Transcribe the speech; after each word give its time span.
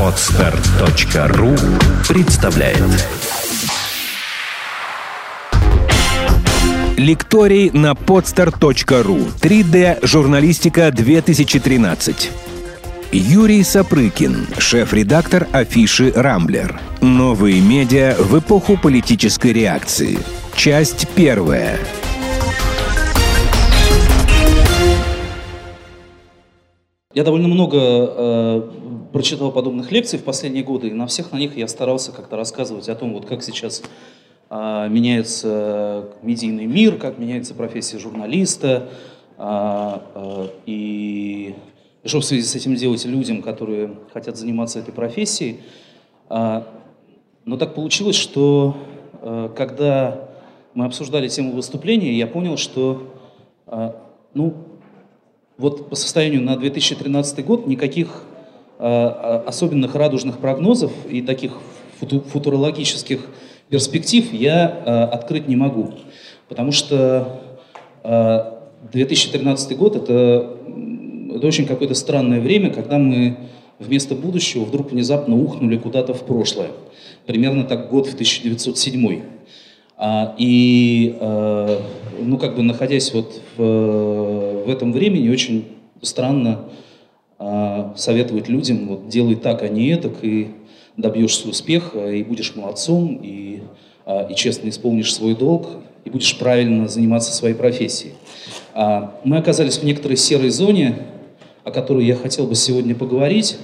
Отстар.ру 0.00 1.54
представляет 2.08 2.82
Лекторий 6.96 7.70
на 7.70 7.92
podstar.ru 7.92 9.32
3D 9.40 10.06
журналистика 10.06 10.90
2013 10.90 12.30
Юрий 13.12 13.62
Сапрыкин, 13.62 14.46
шеф-редактор 14.58 15.46
афиши 15.52 16.12
«Рамблер». 16.14 16.78
Новые 17.00 17.60
медиа 17.60 18.16
в 18.18 18.38
эпоху 18.38 18.76
политической 18.76 19.52
реакции. 19.52 20.18
Часть 20.54 21.08
первая. 21.14 21.78
Я 27.16 27.24
довольно 27.24 27.48
много 27.48 27.78
э, 27.80 28.62
прочитал 29.10 29.50
подобных 29.50 29.90
лекций 29.90 30.18
в 30.18 30.22
последние 30.22 30.62
годы, 30.62 30.88
и 30.88 30.92
на 30.92 31.06
всех 31.06 31.32
на 31.32 31.38
них 31.38 31.56
я 31.56 31.66
старался 31.66 32.12
как-то 32.12 32.36
рассказывать 32.36 32.90
о 32.90 32.94
том, 32.94 33.14
вот 33.14 33.24
как 33.24 33.42
сейчас 33.42 33.82
э, 34.50 34.88
меняется 34.90 36.10
медийный 36.20 36.66
мир, 36.66 36.98
как 36.98 37.16
меняется 37.16 37.54
профессия 37.54 37.98
журналиста, 37.98 38.90
э, 39.38 39.98
э, 40.14 40.48
и 40.66 41.54
что 42.04 42.20
в 42.20 42.24
связи 42.26 42.42
с 42.42 42.54
этим 42.54 42.74
делать 42.74 43.06
людям, 43.06 43.40
которые 43.40 43.96
хотят 44.12 44.36
заниматься 44.36 44.78
этой 44.78 44.92
профессией. 44.92 45.60
Э, 46.28 46.64
но 47.46 47.56
так 47.56 47.74
получилось, 47.74 48.16
что 48.16 48.76
э, 49.22 49.48
когда 49.56 50.28
мы 50.74 50.84
обсуждали 50.84 51.28
тему 51.28 51.52
выступления, 51.52 52.12
я 52.12 52.26
понял, 52.26 52.58
что 52.58 53.10
э, 53.68 53.92
ну, 54.34 54.65
вот 55.58 55.88
по 55.88 55.96
состоянию 55.96 56.42
на 56.42 56.56
2013 56.56 57.44
год 57.44 57.66
никаких 57.66 58.22
э, 58.78 58.84
особенных 58.84 59.94
радужных 59.94 60.38
прогнозов 60.38 60.92
и 61.08 61.22
таких 61.22 61.52
футу 61.98 62.20
футурологических 62.20 63.26
перспектив 63.70 64.32
я 64.32 64.82
э, 64.84 65.04
открыть 65.14 65.48
не 65.48 65.56
могу. 65.56 65.92
Потому 66.48 66.72
что 66.72 67.40
э, 68.04 68.52
2013 68.92 69.76
год 69.78 69.96
это, 69.96 70.56
это 71.34 71.46
очень 71.46 71.66
какое-то 71.66 71.94
странное 71.94 72.40
время, 72.40 72.70
когда 72.70 72.98
мы 72.98 73.38
вместо 73.78 74.14
будущего 74.14 74.64
вдруг 74.64 74.92
внезапно 74.92 75.36
ухнули 75.36 75.78
куда-то 75.78 76.12
в 76.12 76.24
прошлое. 76.24 76.70
Примерно 77.24 77.64
так 77.64 77.90
год 77.90 78.06
в 78.06 78.14
1907. 78.14 79.22
А, 79.98 80.34
и, 80.36 81.16
ну, 81.18 82.38
как 82.38 82.54
бы 82.54 82.62
находясь 82.62 83.12
вот 83.14 83.40
в, 83.56 84.35
в 84.66 84.70
этом 84.70 84.92
времени, 84.92 85.28
очень 85.28 85.64
странно 86.02 86.64
э, 87.38 87.92
советовать 87.96 88.48
людям, 88.48 88.88
вот, 88.88 89.08
делай 89.08 89.36
так, 89.36 89.62
а 89.62 89.68
не 89.68 89.88
это, 89.88 90.10
и 90.22 90.48
добьешься 90.96 91.48
успеха, 91.48 92.10
и 92.10 92.22
будешь 92.22 92.54
молодцом, 92.54 93.20
и, 93.22 93.62
э, 94.04 94.30
и 94.30 94.34
честно 94.34 94.68
исполнишь 94.68 95.14
свой 95.14 95.34
долг, 95.34 95.68
и 96.04 96.10
будешь 96.10 96.38
правильно 96.38 96.88
заниматься 96.88 97.32
своей 97.32 97.54
профессией. 97.54 98.14
А, 98.74 99.18
мы 99.24 99.38
оказались 99.38 99.78
в 99.78 99.82
некоторой 99.82 100.16
серой 100.16 100.50
зоне, 100.50 100.96
о 101.64 101.72
которой 101.72 102.06
я 102.06 102.14
хотел 102.14 102.46
бы 102.46 102.54
сегодня 102.54 102.94
поговорить. 102.94 103.58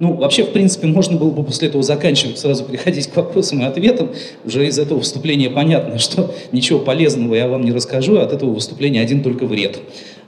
Ну, 0.00 0.14
вообще, 0.14 0.42
в 0.42 0.50
принципе, 0.50 0.88
можно 0.88 1.16
было 1.16 1.30
бы 1.30 1.44
после 1.44 1.68
этого 1.68 1.84
заканчивать, 1.84 2.38
сразу 2.38 2.64
переходить 2.64 3.06
к 3.06 3.16
вопросам 3.16 3.60
и 3.60 3.64
ответам. 3.64 4.10
Уже 4.44 4.66
из 4.66 4.76
этого 4.78 4.98
выступления 4.98 5.50
понятно, 5.50 5.98
что 5.98 6.34
ничего 6.50 6.80
полезного 6.80 7.36
я 7.36 7.46
вам 7.46 7.64
не 7.64 7.70
расскажу, 7.70 8.18
от 8.18 8.32
этого 8.32 8.50
выступления 8.50 9.00
один 9.00 9.22
только 9.22 9.46
вред. 9.46 9.78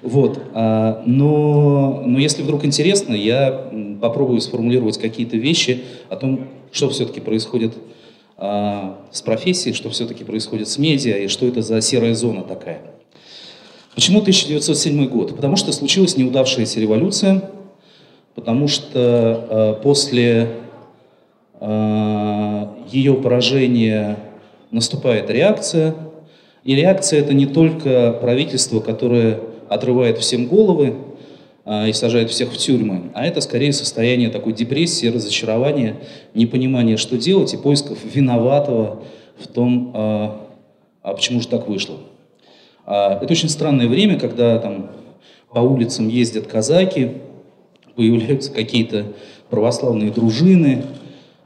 Вот. 0.07 0.41
А, 0.55 1.03
но, 1.05 2.05
но 2.07 2.21
если 2.21 2.43
вдруг 2.43 2.65
интересно, 2.65 3.13
я 3.13 3.73
попробую 4.01 4.41
сформулировать 4.41 4.99
какие-то 4.99 5.37
вещи 5.37 5.83
о 6.09 6.15
том, 6.15 6.47
что 6.71 6.89
все-таки 6.91 7.21
происходит 7.21 7.75
а, 8.37 9.01
с 9.11 9.21
профессией, 9.21 9.75
что 9.75 9.91
все-таки 9.91 10.23
происходит 10.23 10.69
с 10.69 10.79
медиа 10.79 11.17
и 11.19 11.27
что 11.27 11.45
это 11.49 11.61
за 11.61 11.81
серая 11.81 12.15
зона 12.15 12.43
такая. 12.43 12.83
Почему 13.97 14.21
1907 14.21 15.09
год? 15.09 15.35
Потому 15.35 15.57
что 15.57 15.73
случилась 15.73 16.17
неудавшаяся 16.17 16.79
революция, 16.79 17.51
потому 18.37 18.69
что 18.69 19.77
э, 19.79 19.83
после 19.83 20.51
ее 22.91 23.15
поражения 23.15 24.19
наступает 24.71 25.31
реакция. 25.31 25.95
И 26.63 26.75
реакция 26.75 27.21
это 27.21 27.33
не 27.33 27.47
только 27.47 28.13
правительство, 28.13 28.81
которое 28.81 29.41
отрывает 29.69 30.19
всем 30.19 30.47
головы 30.47 30.95
э, 31.65 31.89
и 31.89 31.93
сажает 31.93 32.31
всех 32.31 32.53
в 32.53 32.57
тюрьмы, 32.57 33.11
а 33.15 33.27
это 33.27 33.41
скорее 33.41 33.73
состояние 33.73 34.31
такой 34.31 34.53
депрессии, 34.53 35.07
разочарования, 35.07 35.97
непонимания, 36.35 36.97
что 36.97 37.17
делать, 37.17 37.55
и 37.55 37.57
поисков 37.57 37.99
виноватого 38.05 39.03
в 39.39 39.47
том, 39.47 39.93
э, 39.95 40.31
а 41.03 41.15
почему 41.15 41.41
же 41.41 41.49
так 41.49 41.69
вышло. 41.69 41.97
Э, 42.87 43.19
это 43.23 43.33
очень 43.33 43.49
странное 43.49 43.89
время, 43.89 44.19
когда 44.19 44.59
там 44.59 44.91
по 45.53 45.61
улицам 45.61 46.09
ездят 46.09 46.47
казаки, 46.47 47.13
появляются 47.95 48.53
какие-то 48.53 49.07
православные 49.49 50.11
дружины, 50.11 50.83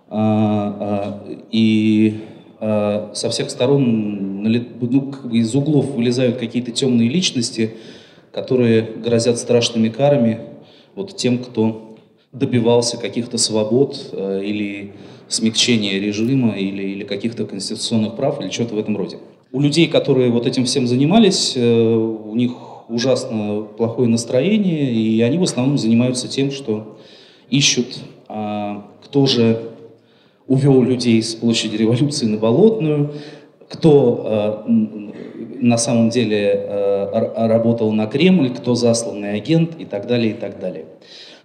а, 0.08 1.22
а, 1.24 1.36
и 1.52 2.20
а, 2.58 3.12
со 3.14 3.30
всех 3.30 3.48
сторон 3.48 4.42
ну, 4.42 5.30
из 5.30 5.54
углов 5.54 5.86
вылезают 5.92 6.36
какие-то 6.36 6.72
темные 6.72 7.08
личности, 7.08 7.74
которые 8.32 8.82
грозят 8.82 9.38
страшными 9.38 9.88
карами 9.88 10.40
вот 10.94 11.16
тем, 11.16 11.38
кто 11.38 11.96
добивался 12.32 12.96
каких-то 12.96 13.38
свобод 13.38 14.14
или 14.14 14.92
смягчения 15.28 15.98
режима 16.00 16.56
или, 16.56 16.82
или 16.82 17.04
каких-то 17.04 17.44
конституционных 17.44 18.16
прав 18.16 18.40
или 18.40 18.50
что-то 18.50 18.74
в 18.74 18.78
этом 18.78 18.96
роде. 18.96 19.18
У 19.52 19.60
людей, 19.60 19.86
которые 19.88 20.30
вот 20.30 20.46
этим 20.46 20.64
всем 20.64 20.86
занимались, 20.86 21.54
э, 21.56 21.94
у 21.94 22.34
них 22.34 22.52
ужасно 22.88 23.66
плохое 23.76 24.08
настроение, 24.08 24.92
и 24.92 25.20
они 25.22 25.38
в 25.38 25.42
основном 25.44 25.78
занимаются 25.78 26.28
тем, 26.28 26.50
что 26.50 26.98
ищут, 27.48 27.98
а, 28.28 28.84
кто 29.04 29.26
же 29.26 29.70
увел 30.46 30.82
людей 30.82 31.22
с 31.22 31.34
площади 31.34 31.76
революции 31.76 32.26
на 32.26 32.36
Болотную, 32.36 33.12
кто 33.68 34.22
а, 34.24 35.09
на 35.60 35.78
самом 35.78 36.10
деле 36.10 36.52
а, 36.54 37.48
работал 37.48 37.92
на 37.92 38.06
Кремль, 38.06 38.50
кто 38.50 38.74
засланный 38.74 39.34
агент 39.34 39.78
и 39.78 39.84
так 39.84 40.06
далее, 40.06 40.30
и 40.30 40.34
так 40.34 40.58
далее. 40.58 40.86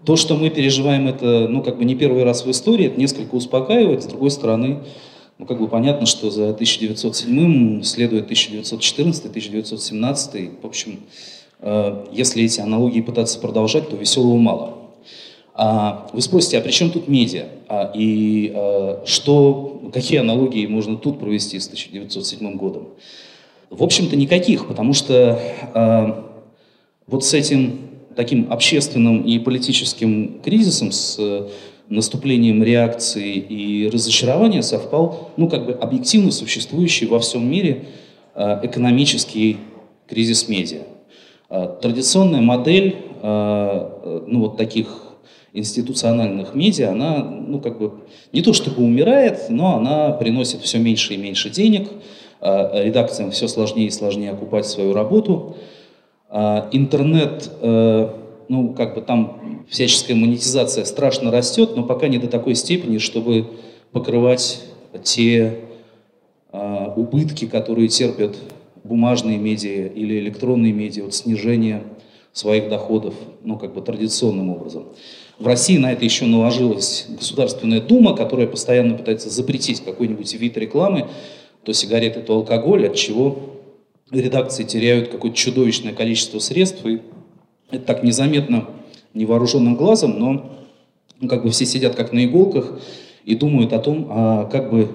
То, 0.06 0.16
что 0.16 0.36
мы 0.36 0.50
переживаем, 0.50 1.08
это, 1.08 1.48
ну, 1.48 1.62
как 1.64 1.78
бы 1.78 1.86
не 1.86 1.96
первый 1.96 2.24
раз 2.24 2.46
в 2.46 2.52
истории, 2.52 2.88
это 2.88 3.00
несколько 3.00 3.36
успокаивает. 3.36 4.04
С 4.04 4.06
другой 4.06 4.32
стороны, 4.32 4.80
ну, 5.40 5.46
как 5.46 5.60
бы 5.60 5.68
понятно, 5.68 6.06
что 6.06 6.30
за 6.30 6.50
1907 6.52 7.82
следует 7.84 8.26
1914, 8.26 9.26
1917, 9.26 10.52
в 10.62 10.66
общем, 10.66 11.00
Э, 11.60 12.06
если 12.12 12.44
эти 12.44 12.60
аналогии 12.60 13.02
пытаться 13.02 13.40
продолжать, 13.40 13.90
то 13.90 13.96
веселого 13.96 14.38
мало. 14.38 14.78
А 15.56 16.08
вы 16.14 16.22
спросите, 16.22 16.58
а 16.58 16.62
при 16.62 16.72
чем 16.72 16.92
тут 16.92 17.08
медиа? 17.08 17.48
А, 17.68 17.92
и 17.96 18.52
а, 18.54 19.04
что, 19.06 19.90
какие 19.94 20.20
аналогии 20.20 20.66
можно 20.68 20.98
тут 20.98 21.20
провести 21.20 21.60
с 21.60 21.68
1907 21.68 22.58
годом? 22.58 22.90
В 23.70 23.84
общем-то, 23.84 24.16
никаких, 24.16 24.68
потому 24.68 24.94
что 24.94 25.40
а, 25.74 26.26
вот 27.08 27.26
с 27.26 27.34
этим 27.34 27.80
таким 28.16 28.52
общественным 28.52 29.22
и 29.22 29.40
политическим 29.40 30.40
кризисом, 30.42 30.92
с 30.92 31.20
наступлением 31.90 32.64
реакции 32.64 33.34
и 33.34 33.90
разочарования 33.90 34.64
совпал, 34.64 35.32
ну, 35.38 35.50
как 35.50 35.66
бы 35.66 35.74
объективно 35.74 36.32
существующий 36.32 37.06
во 37.06 37.20
всем 37.20 37.48
мире 37.48 37.86
экономический 38.36 39.58
кризис 40.08 40.48
медиа. 40.48 40.84
А, 41.50 41.68
традиционная 41.68 42.42
модель 42.42 42.98
а, 43.22 44.24
ну, 44.28 44.42
вот 44.42 44.58
таких 44.58 45.02
институциональных 45.54 46.54
медиа, 46.54 46.92
она 46.92 47.24
ну, 47.24 47.60
как 47.60 47.80
бы 47.80 47.94
не 48.34 48.42
то 48.42 48.52
чтобы 48.54 48.84
умирает, 48.84 49.50
но 49.50 49.78
она 49.78 50.12
приносит 50.12 50.62
все 50.62 50.80
меньше 50.80 51.14
и 51.14 51.18
меньше 51.18 51.50
денег, 51.50 51.90
редакциям 52.42 53.32
все 53.32 53.48
сложнее 53.48 53.88
и 53.88 53.92
сложнее 53.92 54.32
окупать 54.32 54.66
свою 54.66 54.94
работу. 54.94 55.56
Интернет, 56.72 57.50
ну 57.62 58.74
как 58.76 58.96
бы 58.96 59.02
там 59.02 59.66
всяческая 59.70 60.16
монетизация 60.16 60.86
страшно 60.86 61.32
растет, 61.32 61.76
но 61.76 61.84
пока 61.84 62.08
не 62.08 62.18
до 62.18 62.28
такой 62.28 62.56
степени, 62.56 62.98
чтобы 62.98 63.48
покрывать 63.92 64.62
те 65.04 65.60
убытки, 66.96 67.46
которые 67.48 67.88
терпят 67.88 68.36
бумажные 68.84 69.38
медиа 69.38 69.88
или 69.88 70.20
электронные 70.20 70.72
медиа 70.72 71.08
от 71.08 71.14
снижения 71.14 71.84
своих 72.34 72.70
доходов, 72.70 73.14
ну, 73.44 73.58
как 73.58 73.74
бы 73.74 73.82
традиционным 73.82 74.50
образом. 74.50 74.88
В 75.40 75.48
России 75.48 75.78
на 75.78 75.94
это 75.94 76.04
еще 76.04 76.26
наложилась 76.26 77.06
Государственная 77.10 77.82
Дума, 77.82 78.16
которая 78.16 78.46
постоянно 78.46 78.96
пытается 78.98 79.30
запретить 79.30 79.84
какой-нибудь 79.84 80.34
вид 80.34 80.58
рекламы, 80.58 81.08
то 81.66 81.74
сигареты, 81.74 82.22
то 82.22 82.36
алкоголь, 82.36 82.88
от 82.88 82.96
чего 82.96 83.40
редакции 84.12 84.64
теряют 84.64 85.10
какое-то 85.10 85.36
чудовищное 85.36 85.94
количество 85.94 86.40
средств. 86.40 86.86
И 86.86 87.02
это 87.72 87.86
так 87.86 88.04
незаметно 88.04 88.70
невооруженным 89.14 89.76
глазом, 89.76 90.20
но 90.20 90.60
ну, 91.20 91.28
как 91.28 91.44
бы 91.44 91.50
все 91.50 91.66
сидят 91.66 91.96
как 91.96 92.12
на 92.14 92.26
иголках 92.26 92.80
и 93.24 93.36
думают 93.36 93.74
о 93.74 93.80
том, 93.80 94.08
а 94.10 94.46
как 94.46 94.70
бы, 94.70 94.90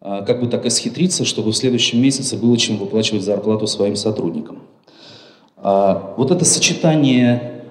а 0.00 0.22
как 0.22 0.40
бы 0.40 0.48
так 0.48 0.66
исхитриться, 0.66 1.24
чтобы 1.24 1.52
в 1.52 1.56
следующем 1.56 2.02
месяце 2.02 2.36
было 2.36 2.56
чем 2.56 2.78
выплачивать 2.78 3.22
зарплату 3.22 3.66
своим 3.66 3.94
сотрудникам. 3.94 4.62
А, 5.56 6.14
вот 6.16 6.30
это 6.30 6.44
сочетание 6.44 7.62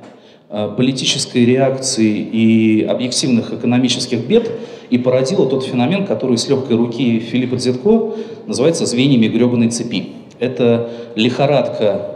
а, 0.50 0.70
политической 0.70 1.44
реакции 1.46 2.20
и 2.20 2.84
объективных 2.84 3.52
экономических 3.52 4.26
бед 4.26 4.50
и 4.90 4.98
породило 4.98 5.48
тот 5.48 5.64
феномен, 5.64 6.06
который 6.06 6.38
с 6.38 6.48
легкой 6.48 6.78
руки 6.78 7.20
Филиппа 7.20 7.56
Дзетко 7.56 8.14
называется 8.48 8.86
звеньями 8.86 9.28
гребаной 9.28 9.70
цепи. 9.70 10.10
Это 10.40 10.90
лихорадка 11.16 12.10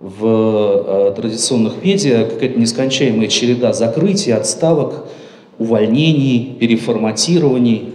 в 0.00 0.24
э, 0.24 1.12
традиционных 1.16 1.82
медиа, 1.82 2.24
какая-то 2.24 2.58
нескончаемая 2.58 3.28
череда 3.28 3.72
закрытий, 3.72 4.32
отставок, 4.32 5.06
увольнений, 5.58 6.56
переформатирований. 6.58 7.90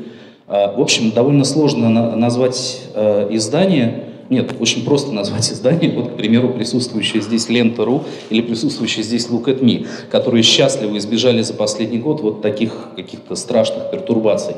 Э, 0.47 0.75
в 0.75 0.81
общем, 0.81 1.12
довольно 1.12 1.44
сложно 1.44 1.89
на- 1.89 2.15
назвать 2.15 2.81
э, 2.94 3.27
издание, 3.31 4.06
нет, 4.31 4.56
очень 4.62 4.86
просто 4.86 5.12
назвать 5.12 5.51
издание, 5.51 5.92
вот, 5.92 6.13
к 6.13 6.16
примеру, 6.16 6.54
присутствующее 6.54 7.22
здесь 7.22 7.50
Лента.ру 7.50 8.06
или 8.30 8.42
присутствующее 8.42 9.04
здесь 9.04 9.28
Look 9.28 9.44
at 9.48 9.60
Me, 9.60 9.86
которые 10.10 10.42
счастливо 10.42 10.98
избежали 10.98 11.42
за 11.42 11.54
последний 11.54 11.98
год 11.98 12.22
вот 12.22 12.42
таких 12.42 12.72
каких-то 12.95 13.36
страшных 13.36 13.92
пертурбаций. 13.92 14.56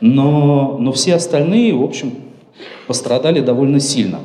Но, 0.00 0.76
но 0.80 0.90
все 0.90 1.14
остальные, 1.14 1.72
в 1.72 1.84
общем, 1.84 2.14
пострадали 2.88 3.38
довольно 3.38 3.78
сильно. 3.78 4.18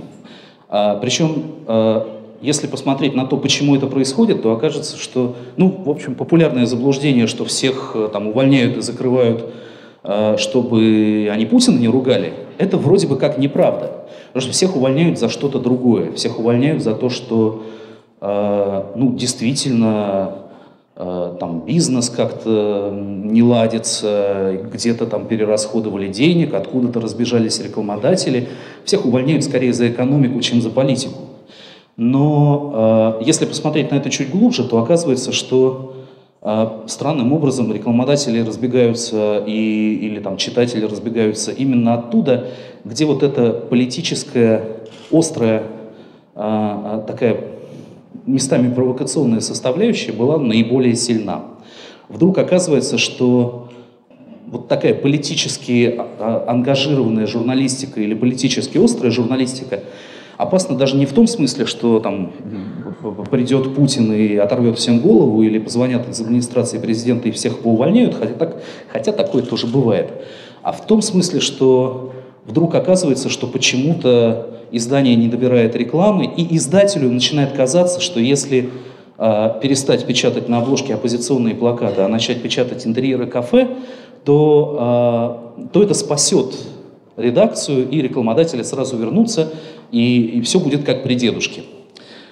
А, 0.67 0.95
причем 0.95 1.43
а, 1.67 2.17
если 2.41 2.65
посмотреть 2.65 3.13
на 3.13 3.27
то, 3.27 3.37
почему 3.37 3.75
это 3.75 3.85
происходит, 3.85 4.41
то 4.41 4.51
окажется, 4.51 4.97
что, 4.97 5.35
ну, 5.57 5.69
в 5.85 5.89
общем, 5.91 6.15
популярное 6.15 6.65
заблуждение, 6.65 7.27
что 7.27 7.45
всех 7.45 7.91
э, 7.93 8.09
там 8.11 8.27
увольняют 8.27 8.77
и 8.77 8.81
закрывают, 8.81 9.45
э, 10.03 10.37
чтобы 10.37 11.29
они 11.31 11.45
Путина 11.45 11.77
не 11.77 11.87
ругали, 11.87 12.33
это 12.57 12.77
вроде 12.77 13.07
бы 13.07 13.17
как 13.17 13.37
неправда. 13.37 13.96
Потому 14.27 14.41
что 14.41 14.51
всех 14.51 14.75
увольняют 14.75 15.19
за 15.19 15.29
что-то 15.29 15.59
другое. 15.59 16.11
Всех 16.13 16.39
увольняют 16.39 16.83
за 16.83 16.93
то, 16.93 17.09
что, 17.09 17.63
э, 18.21 18.83
ну, 18.95 19.13
действительно, 19.13 20.43
там 20.95 21.59
бизнес 21.63 22.09
как-то 22.09 22.91
не 22.91 23.43
ладится, 23.43 24.57
где-то 24.73 25.05
там 25.05 25.27
перерасходовали 25.27 26.07
денег, 26.07 26.55
откуда-то 26.55 26.99
разбежались 26.99 27.61
рекламодатели. 27.61 28.49
Всех 28.83 29.05
увольняют 29.05 29.43
скорее 29.43 29.73
за 29.73 29.91
экономику, 29.91 30.41
чем 30.41 30.59
за 30.59 30.71
политику. 30.71 31.19
Но 31.97 33.17
э, 33.19 33.25
если 33.25 33.45
посмотреть 33.45 33.91
на 33.91 33.95
это 33.95 34.09
чуть 34.11 34.29
глубже, 34.29 34.63
то 34.63 34.77
оказывается, 34.77 35.31
что 35.31 35.93
э, 35.95 35.96
странным 36.87 37.33
образом 37.33 37.73
рекламодатели 37.73 38.39
разбегаются 38.39 39.43
и, 39.45 39.95
или 39.95 40.19
там 40.19 40.37
читатели 40.37 40.85
разбегаются 40.85 41.51
именно 41.51 41.95
оттуда, 41.95 42.47
где 42.85 43.05
вот 43.05 43.23
эта 43.23 43.51
политическая, 43.51 44.63
острая, 45.11 45.63
э, 46.35 47.03
такая 47.05 47.41
местами 48.25 48.73
провокационная 48.73 49.41
составляющая 49.41 50.13
была 50.13 50.37
наиболее 50.37 50.95
сильна. 50.95 51.43
Вдруг 52.07 52.37
оказывается, 52.37 52.97
что 52.97 53.69
вот 54.45 54.69
такая 54.69 54.93
политически 54.93 55.99
ангажированная 56.19 57.27
журналистика 57.27 57.99
или 57.99 58.13
политически 58.13 58.77
острая 58.77 59.11
журналистика– 59.11 59.81
Опасно 60.37 60.77
даже 60.77 60.95
не 60.95 61.07
в 61.07 61.13
том 61.13 61.25
смысле, 61.25 61.65
что 61.65 61.99
там 61.99 62.31
придет 63.31 63.73
Путин 63.73 64.13
и 64.13 64.35
оторвет 64.35 64.77
всем 64.77 64.99
голову, 64.99 65.41
или 65.41 65.57
позвонят 65.57 66.07
из 66.07 66.21
администрации 66.21 66.77
президента 66.77 67.27
и 67.27 67.31
всех 67.31 67.59
поувольняют, 67.59 68.15
хотя, 68.15 68.33
так, 68.33 68.61
хотя 68.91 69.11
такое 69.11 69.41
тоже 69.41 69.65
бывает. 69.65 70.11
А 70.61 70.71
в 70.71 70.85
том 70.85 71.01
смысле, 71.01 71.39
что 71.39 72.13
вдруг 72.45 72.75
оказывается, 72.75 73.29
что 73.29 73.47
почему-то 73.47 74.59
издание 74.71 75.15
не 75.15 75.27
добирает 75.27 75.75
рекламы, 75.75 76.25
и 76.25 76.55
издателю 76.55 77.09
начинает 77.09 77.53
казаться, 77.53 77.99
что 77.99 78.19
если 78.19 78.69
э, 79.17 79.51
перестать 79.61 80.05
печатать 80.05 80.49
на 80.49 80.59
обложке 80.59 80.93
оппозиционные 80.93 81.55
плакаты, 81.55 82.01
а 82.01 82.07
начать 82.07 82.43
печатать 82.43 82.85
интерьеры 82.85 83.25
кафе, 83.25 83.69
то, 84.23 85.47
э, 85.57 85.67
то 85.73 85.81
это 85.81 85.95
спасет 85.95 86.53
редакцию, 87.15 87.89
и 87.89 88.01
рекламодатели 88.01 88.61
сразу 88.61 88.97
вернутся 88.97 89.51
и, 89.91 90.21
и 90.37 90.41
все 90.41 90.59
будет 90.59 90.83
как 90.83 91.03
при 91.03 91.15
дедушке. 91.15 91.63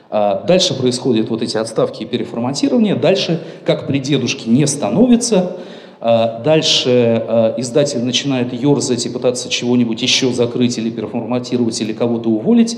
А 0.10 0.44
дальше 0.46 0.74
происходят 0.74 1.30
вот 1.30 1.42
эти 1.42 1.58
отставки 1.58 2.04
и 2.04 2.06
переформатирования, 2.06 2.96
дальше, 2.96 3.42
как 3.66 3.88
при 3.88 4.00
дедушке, 4.00 4.50
не 4.50 4.66
становится, 4.68 5.58
а 6.00 6.40
дальше 6.40 7.24
а, 7.28 7.56
издатель 7.58 8.04
начинает 8.04 8.54
ерзать 8.54 9.06
и 9.06 9.10
пытаться 9.10 9.50
чего-нибудь 9.50 10.02
еще 10.02 10.32
закрыть 10.32 10.78
или 10.78 10.90
переформатировать, 10.90 11.80
или 11.82 11.94
кого-то 11.94 12.30
уволить, 12.30 12.78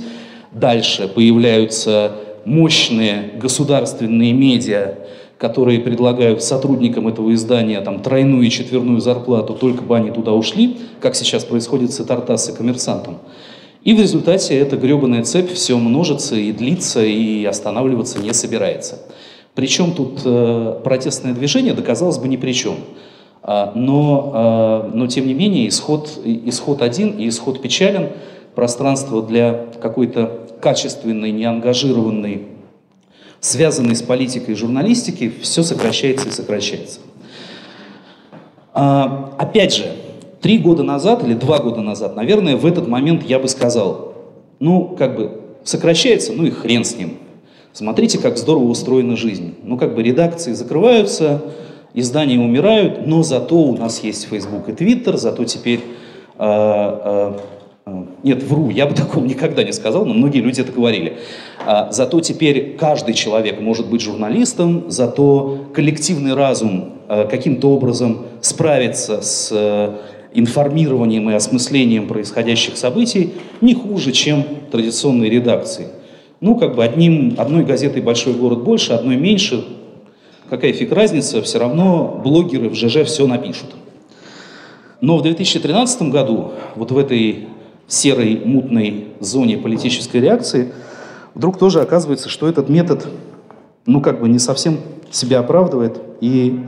дальше 0.52 1.08
появляются 1.08 2.14
мощные 2.46 3.32
государственные 3.40 4.32
медиа, 4.34 4.96
которые 5.38 5.80
предлагают 5.80 6.42
сотрудникам 6.42 7.08
этого 7.08 7.34
издания 7.34 7.82
там, 7.82 8.00
тройную 8.00 8.48
и 8.48 8.50
четверную 8.50 9.02
зарплату, 9.02 9.54
только 9.54 9.84
бы 9.84 9.96
они 9.96 10.12
туда 10.12 10.32
ушли, 10.32 10.78
как 11.02 11.16
сейчас 11.16 11.44
происходит 11.44 11.92
с 11.92 12.04
Тартас 12.04 12.50
и 12.50 12.54
коммерсантом. 12.56 13.18
И 13.88 13.94
в 13.94 14.02
результате 14.02 14.60
эта 14.60 14.76
гребаная 14.76 15.24
цепь 15.24 15.50
все 15.54 15.78
множится 15.78 16.36
и 16.36 16.52
длится, 16.52 17.06
и 17.06 17.46
останавливаться 17.46 18.20
не 18.20 18.34
собирается. 18.34 19.00
Причем 19.56 19.94
тут 19.94 20.24
э, 20.26 20.82
протестное 20.84 21.34
движение, 21.34 21.74
да, 21.74 21.82
казалось 21.82 22.18
бы, 22.18 22.28
ни 22.28 22.36
при 22.36 22.52
чем. 22.52 22.76
А, 23.42 23.72
но, 23.76 24.32
а, 24.34 24.92
но 24.94 25.08
тем 25.08 25.26
не 25.26 25.34
менее, 25.34 25.70
исход, 25.70 26.20
исход 26.26 26.82
один 26.82 27.12
и 27.12 27.30
исход 27.30 27.62
печален. 27.62 28.10
Пространство 28.56 29.24
для 29.24 29.68
какой-то 29.82 30.48
качественной, 30.60 31.32
неангажированной, 31.32 32.42
связанной 33.40 33.96
с 33.96 34.02
политикой 34.02 34.56
журналистики, 34.56 35.32
все 35.42 35.64
сокращается 35.64 36.28
и 36.28 36.32
сокращается. 36.32 37.00
А, 38.74 39.34
опять 39.38 39.74
же, 39.74 39.86
три 40.48 40.60
года 40.60 40.82
назад 40.82 41.26
или 41.26 41.34
два 41.34 41.60
года 41.60 41.82
назад, 41.82 42.16
наверное, 42.16 42.56
в 42.56 42.66
этот 42.66 42.88
момент 42.88 43.22
я 43.24 43.38
бы 43.38 43.50
сказал, 43.50 44.14
ну, 44.62 44.96
как 44.98 45.18
бы, 45.18 45.42
сокращается, 45.66 46.32
ну 46.32 46.46
и 46.46 46.52
хрен 46.52 46.86
с 46.86 46.96
ним. 46.96 47.18
Смотрите, 47.74 48.18
как 48.18 48.38
здорово 48.38 48.64
устроена 48.64 49.18
жизнь. 49.18 49.56
Ну, 49.64 49.78
как 49.78 49.94
бы 49.94 50.02
редакции 50.02 50.54
закрываются, 50.54 51.42
издания 51.94 52.40
умирают, 52.40 53.06
но 53.06 53.24
зато 53.24 53.58
у 53.58 53.76
нас 53.76 54.02
есть 54.06 54.26
Facebook 54.30 54.70
и 54.70 54.72
Twitter, 54.72 55.18
зато 55.18 55.44
теперь... 55.44 55.82
Э, 56.40 57.34
э, 57.86 57.94
нет, 58.24 58.42
вру, 58.44 58.70
я 58.70 58.86
бы 58.86 58.96
такого 58.96 59.26
никогда 59.26 59.66
не 59.66 59.74
сказал, 59.74 60.06
но 60.06 60.14
многие 60.14 60.40
люди 60.40 60.62
это 60.62 60.72
говорили. 60.72 61.18
Зато 61.92 62.22
теперь 62.22 62.78
каждый 62.78 63.16
человек 63.16 63.60
может 63.60 63.90
быть 63.90 64.00
журналистом, 64.00 64.86
зато 64.88 65.66
коллективный 65.74 66.36
разум 66.36 66.94
каким-то 67.30 67.70
образом 67.70 68.28
справится 68.42 69.22
с 69.22 69.52
информированием 70.34 71.30
и 71.30 71.34
осмыслением 71.34 72.08
происходящих 72.08 72.78
событий 72.78 73.34
не 73.62 73.74
хуже, 73.74 74.12
чем 74.12 74.46
традиционные 74.72 75.30
редакции. 75.30 75.88
Ну, 76.40 76.56
как 76.56 76.76
бы 76.76 76.84
одним, 76.84 77.36
одной 77.38 77.64
газетой 77.64 78.02
«Большой 78.02 78.34
город» 78.34 78.64
больше, 78.64 78.94
одной 78.94 79.16
меньше. 79.16 79.66
Какая 80.50 80.72
фиг 80.74 80.92
разница, 80.92 81.42
все 81.42 81.58
равно 81.60 82.22
блогеры 82.24 82.70
в 82.70 82.76
ЖЖ 82.76 83.06
все 83.06 83.26
напишут. 83.28 83.76
Но 85.02 85.18
в 85.18 85.24
2013 85.24 86.04
году, 86.04 86.52
вот 86.76 86.92
в 86.92 86.98
этой 86.98 87.48
серой, 87.88 88.42
мутной 88.44 89.08
зоне 89.20 89.58
политической 89.58 90.18
реакции, 90.18 90.72
вдруг 91.34 91.58
тоже 91.58 91.82
оказывается, 91.82 92.30
что 92.30 92.48
этот 92.48 92.70
метод, 92.70 93.08
ну, 93.86 94.02
как 94.02 94.20
бы 94.20 94.28
не 94.28 94.40
совсем 94.40 94.80
себя 95.12 95.40
оправдывает 95.40 96.00
и 96.22 96.60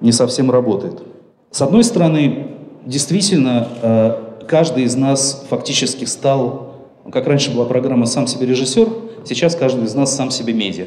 не 0.00 0.12
совсем 0.12 0.50
работает. 0.50 1.02
С 1.50 1.62
одной 1.62 1.84
стороны, 1.84 2.55
действительно, 2.86 3.68
э, 3.82 4.12
каждый 4.48 4.84
из 4.84 4.94
нас 4.96 5.44
фактически 5.50 6.04
стал, 6.04 6.74
как 7.12 7.26
раньше 7.26 7.52
была 7.52 7.66
программа 7.66 8.06
«Сам 8.06 8.26
себе 8.26 8.46
режиссер», 8.46 8.88
сейчас 9.24 9.54
каждый 9.54 9.84
из 9.84 9.94
нас 9.94 10.16
сам 10.16 10.30
себе 10.30 10.54
медиа. 10.54 10.86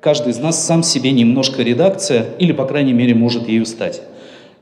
Каждый 0.00 0.30
из 0.30 0.38
нас 0.38 0.64
сам 0.64 0.82
себе 0.82 1.10
немножко 1.10 1.62
редакция, 1.62 2.26
или, 2.38 2.52
по 2.52 2.64
крайней 2.64 2.94
мере, 2.94 3.14
может 3.14 3.48
ею 3.48 3.66
стать. 3.66 4.00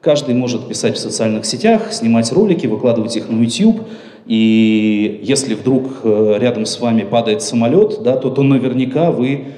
Каждый 0.00 0.34
может 0.34 0.68
писать 0.68 0.96
в 0.96 0.98
социальных 0.98 1.44
сетях, 1.44 1.92
снимать 1.92 2.32
ролики, 2.32 2.66
выкладывать 2.66 3.16
их 3.16 3.28
на 3.28 3.40
YouTube. 3.40 3.86
И 4.26 5.20
если 5.22 5.54
вдруг 5.54 6.00
э, 6.02 6.36
рядом 6.38 6.66
с 6.66 6.80
вами 6.80 7.02
падает 7.02 7.42
самолет, 7.42 8.02
да, 8.02 8.16
то, 8.16 8.30
то 8.30 8.42
наверняка 8.42 9.10
вы 9.10 9.48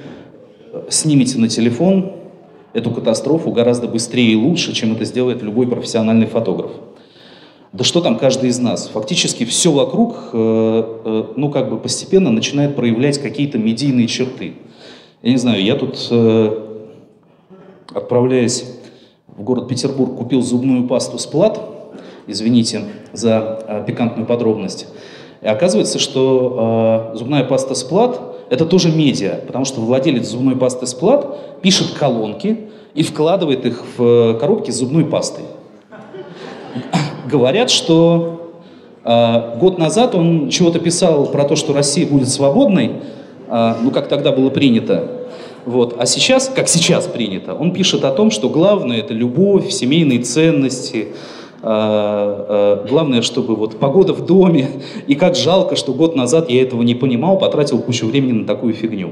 снимете 0.89 1.37
на 1.37 1.47
телефон 1.47 2.20
эту 2.73 2.91
катастрофу 2.91 3.51
гораздо 3.51 3.87
быстрее 3.87 4.31
и 4.31 4.35
лучше, 4.35 4.73
чем 4.73 4.93
это 4.93 5.05
сделает 5.05 5.41
любой 5.41 5.67
профессиональный 5.67 6.27
фотограф. 6.27 6.71
Да 7.73 7.85
что 7.85 8.01
там 8.01 8.17
каждый 8.17 8.49
из 8.49 8.59
нас? 8.59 8.89
Фактически 8.89 9.45
все 9.45 9.71
вокруг, 9.71 10.15
э, 10.33 10.83
э, 11.05 11.23
ну 11.37 11.49
как 11.49 11.69
бы 11.69 11.77
постепенно 11.77 12.29
начинает 12.29 12.75
проявлять 12.75 13.17
какие-то 13.19 13.57
медийные 13.57 14.07
черты. 14.07 14.55
Я 15.21 15.31
не 15.31 15.37
знаю, 15.37 15.63
я 15.63 15.75
тут, 15.75 16.07
э, 16.11 16.67
отправляясь 17.93 18.65
в 19.27 19.41
город 19.41 19.69
Петербург, 19.69 20.17
купил 20.17 20.41
зубную 20.41 20.85
пасту 20.85 21.17
«Сплат», 21.17 21.61
извините 22.27 22.83
за 23.13 23.83
пикантную 23.87 24.25
подробность, 24.25 24.87
и 25.41 25.47
оказывается, 25.47 25.97
что 25.97 27.11
зубная 27.15 27.43
паста 27.43 27.73
«Сплат»— 27.73 28.19
это 28.51 28.65
тоже 28.65 28.91
медиа, 28.91 29.39
потому 29.47 29.63
что 29.63 29.79
владелец 29.79 30.27
зубной 30.27 30.57
пасты 30.57 30.85
«Сплат» 30.85 31.61
пишет 31.61 31.91
колонки 31.97 32.59
и 32.93 33.01
вкладывает 33.01 33.65
их 33.65 33.81
в 33.95 34.37
коробки 34.41 34.71
с 34.71 34.75
зубной 34.75 35.05
пастой. 35.05 35.45
Говорят, 37.31 37.69
что 37.69 38.51
э, 39.05 39.57
год 39.57 39.77
назад 39.77 40.15
он 40.15 40.49
чего-то 40.49 40.79
писал 40.79 41.27
про 41.27 41.45
то, 41.45 41.55
что 41.55 41.71
Россия 41.71 42.05
будет 42.05 42.27
свободной, 42.27 42.91
э, 43.47 43.75
ну, 43.81 43.89
как 43.89 44.09
тогда 44.09 44.33
было 44.33 44.49
принято, 44.49 45.21
вот. 45.65 45.95
А 45.97 46.05
сейчас, 46.05 46.51
как 46.53 46.67
сейчас 46.67 47.05
принято, 47.05 47.53
он 47.53 47.71
пишет 47.71 48.03
о 48.03 48.11
том, 48.11 48.31
что 48.31 48.49
главное 48.49 48.97
это 48.97 49.13
любовь, 49.13 49.71
семейные 49.71 50.19
ценности, 50.23 51.09
главное, 51.61 53.21
чтобы 53.21 53.55
вот 53.55 53.77
погода 53.77 54.13
в 54.13 54.25
доме, 54.25 54.69
и 55.07 55.15
как 55.15 55.35
жалко, 55.35 55.75
что 55.75 55.93
год 55.93 56.15
назад 56.15 56.49
я 56.49 56.61
этого 56.61 56.81
не 56.81 56.95
понимал, 56.95 57.37
потратил 57.37 57.79
кучу 57.79 58.07
времени 58.07 58.31
на 58.31 58.47
такую 58.47 58.73
фигню. 58.73 59.11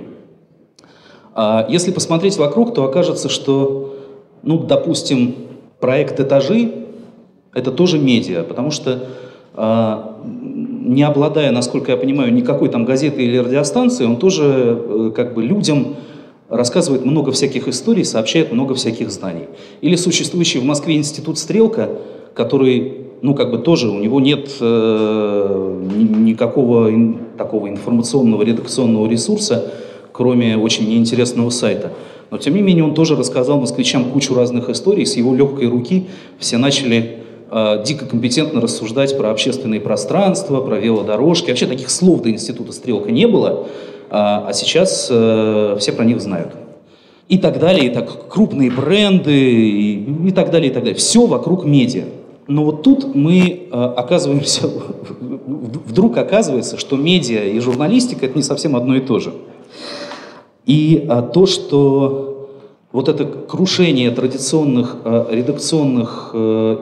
А 1.35 1.65
если 1.69 1.91
посмотреть 1.91 2.37
вокруг, 2.37 2.73
то 2.73 2.83
окажется, 2.83 3.29
что, 3.29 3.95
ну, 4.41 4.57
допустим, 4.57 5.35
проект 5.79 6.19
«Этажи»— 6.19 6.71
это 7.53 7.71
тоже 7.71 7.99
медиа, 7.99 8.43
потому 8.43 8.71
что 8.71 9.03
не 10.23 11.03
обладая, 11.03 11.51
насколько 11.51 11.91
я 11.91 11.97
понимаю, 11.97 12.33
никакой 12.33 12.69
там 12.69 12.83
газеты 12.83 13.23
или 13.23 13.37
радиостанции, 13.37 14.05
он 14.05 14.17
тоже 14.17 14.43
э, 14.43 15.11
как 15.15 15.35
бы 15.35 15.43
людям 15.43 15.97
рассказывает 16.49 17.05
много 17.05 17.31
всяких 17.31 17.67
историй, 17.67 18.03
сообщает 18.03 18.51
много 18.51 18.73
всяких 18.73 19.11
знаний. 19.11 19.45
Или 19.81 19.95
существующий 19.95 20.57
в 20.59 20.63
Москве 20.63 20.95
институт 20.95 21.37
«Стрелка», 21.37 21.89
который, 22.33 23.07
ну, 23.21 23.33
как 23.33 23.51
бы 23.51 23.57
тоже, 23.57 23.89
у 23.89 23.99
него 23.99 24.19
нет 24.19 24.49
э, 24.59 25.85
никакого 25.89 26.89
ин, 26.89 27.17
такого 27.37 27.67
информационного 27.69 28.43
редакционного 28.43 29.07
ресурса, 29.07 29.71
кроме 30.11 30.57
очень 30.57 30.89
неинтересного 30.89 31.49
сайта. 31.49 31.91
Но, 32.31 32.37
тем 32.37 32.55
не 32.55 32.61
менее, 32.61 32.83
он 32.83 32.93
тоже 32.93 33.15
рассказал 33.15 33.59
москвичам 33.59 34.05
кучу 34.05 34.35
разных 34.35 34.69
историй, 34.69 35.05
с 35.05 35.15
его 35.15 35.33
легкой 35.33 35.67
руки 35.67 36.07
все 36.37 36.57
начали 36.57 37.19
э, 37.49 37.83
дико 37.85 38.05
компетентно 38.05 38.61
рассуждать 38.61 39.17
про 39.17 39.31
общественные 39.31 39.81
пространства, 39.81 40.61
про 40.61 40.77
велодорожки. 40.77 41.49
Вообще 41.49 41.65
таких 41.65 41.89
слов 41.89 42.21
до 42.21 42.29
института 42.29 42.71
«Стрелка» 42.71 43.11
не 43.11 43.27
было, 43.27 43.67
а, 44.09 44.45
а 44.47 44.53
сейчас 44.53 45.07
э, 45.09 45.77
все 45.79 45.91
про 45.91 46.05
них 46.05 46.21
знают. 46.21 46.53
И 47.27 47.37
так 47.37 47.59
далее, 47.59 47.85
и 47.85 47.89
так 47.89 48.27
крупные 48.27 48.71
бренды, 48.71 49.31
и, 49.31 50.27
и 50.27 50.31
так 50.31 50.51
далее, 50.51 50.71
и 50.71 50.73
так 50.73 50.83
далее. 50.83 50.97
Все 50.97 51.25
вокруг 51.25 51.63
медиа. 51.63 52.05
Но 52.49 52.65
вот 52.65 52.81
тут 52.81 53.13
мы 53.13 53.67
э, 53.71 53.71
оказываемся, 53.71 54.67
вдруг 55.21 56.17
оказывается, 56.17 56.79
что 56.79 56.97
медиа 56.97 57.43
и 57.43 57.59
журналистика 57.59 58.25
это 58.25 58.35
не 58.35 58.41
совсем 58.41 58.75
одно 58.75 58.95
и 58.95 59.01
то 59.01 59.19
же. 59.19 59.33
И 60.65 61.05
а, 61.07 61.21
то, 61.21 61.45
что 61.45 62.49
вот 62.91 63.07
это 63.07 63.25
крушение 63.25 64.09
традиционных 64.09 64.97
э, 65.03 65.25
редакционных 65.29 66.31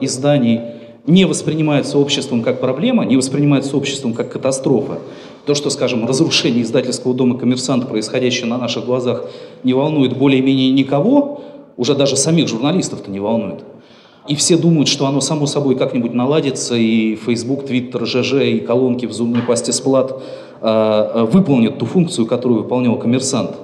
изданий 0.00 0.60
не 1.06 1.26
воспринимается 1.26 1.98
обществом 1.98 2.42
как 2.42 2.60
проблема, 2.60 3.04
не 3.04 3.18
воспринимается 3.18 3.76
обществом 3.76 4.14
как 4.14 4.32
катастрофа, 4.32 5.00
то, 5.44 5.54
что, 5.54 5.68
скажем, 5.68 6.06
разрушение 6.06 6.62
издательского 6.62 7.12
дома 7.12 7.38
«Коммерсант», 7.38 7.86
происходящее 7.88 8.46
на 8.46 8.56
наших 8.56 8.86
глазах, 8.86 9.26
не 9.64 9.74
волнует 9.74 10.16
более-менее 10.16 10.70
никого, 10.70 11.42
уже 11.76 11.94
даже 11.94 12.16
самих 12.16 12.48
журналистов-то 12.48 13.10
не 13.10 13.20
волнует. 13.20 13.64
И 14.28 14.36
все 14.36 14.58
думают, 14.58 14.88
что 14.88 15.06
оно 15.06 15.20
само 15.20 15.46
собой 15.46 15.74
как-нибудь 15.74 16.12
наладится, 16.12 16.74
и 16.76 17.16
Facebook, 17.16 17.64
Twitter, 17.64 18.04
ЖЖ, 18.04 18.34
и 18.44 18.60
колонки 18.60 19.06
в 19.06 19.12
зубной 19.12 19.42
пасте 19.42 19.72
сплат 19.72 20.22
э, 20.60 21.26
выполнят 21.32 21.78
ту 21.78 21.86
функцию, 21.86 22.26
которую 22.26 22.62
выполнял 22.62 22.98
коммерсант. 22.98 23.56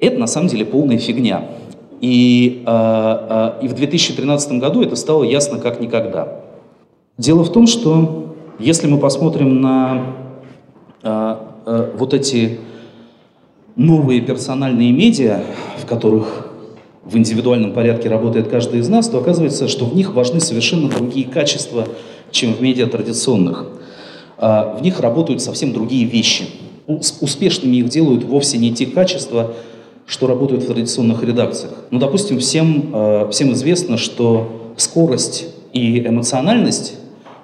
Это 0.00 0.18
на 0.18 0.26
самом 0.26 0.48
деле 0.48 0.66
полная 0.66 0.98
фигня. 0.98 1.48
И, 2.02 2.62
э, 2.66 3.54
э, 3.60 3.64
и 3.64 3.68
в 3.68 3.72
2013 3.72 4.60
году 4.60 4.82
это 4.82 4.96
стало 4.96 5.24
ясно 5.24 5.58
как 5.58 5.80
никогда. 5.80 6.40
Дело 7.16 7.42
в 7.42 7.50
том, 7.50 7.66
что 7.66 8.34
если 8.58 8.86
мы 8.86 8.98
посмотрим 8.98 9.60
на 9.60 10.02
а, 11.02 11.58
а, 11.66 11.90
вот 11.96 12.14
эти 12.14 12.60
новые 13.76 14.20
персональные 14.20 14.92
медиа, 14.92 15.40
в 15.78 15.86
которых 15.86 16.53
в 17.04 17.16
индивидуальном 17.16 17.72
порядке 17.72 18.08
работает 18.08 18.48
каждый 18.48 18.80
из 18.80 18.88
нас, 18.88 19.08
то 19.08 19.18
оказывается, 19.18 19.68
что 19.68 19.84
в 19.84 19.94
них 19.94 20.14
важны 20.14 20.40
совершенно 20.40 20.88
другие 20.88 21.26
качества, 21.26 21.86
чем 22.30 22.54
в 22.54 22.60
медиа 22.60 22.86
традиционных. 22.86 23.66
А, 24.38 24.76
в 24.78 24.82
них 24.82 25.00
работают 25.00 25.42
совсем 25.42 25.72
другие 25.72 26.06
вещи. 26.06 26.46
Успешными 26.86 27.76
их 27.76 27.88
делают 27.88 28.24
вовсе 28.24 28.58
не 28.58 28.72
те 28.74 28.86
качества, 28.86 29.54
что 30.06 30.26
работают 30.26 30.64
в 30.64 30.66
традиционных 30.66 31.22
редакциях. 31.22 31.72
Ну, 31.90 31.98
допустим, 31.98 32.38
всем, 32.38 33.30
всем 33.30 33.52
известно, 33.52 33.96
что 33.96 34.74
скорость 34.76 35.46
и 35.72 36.00
эмоциональность, 36.00 36.94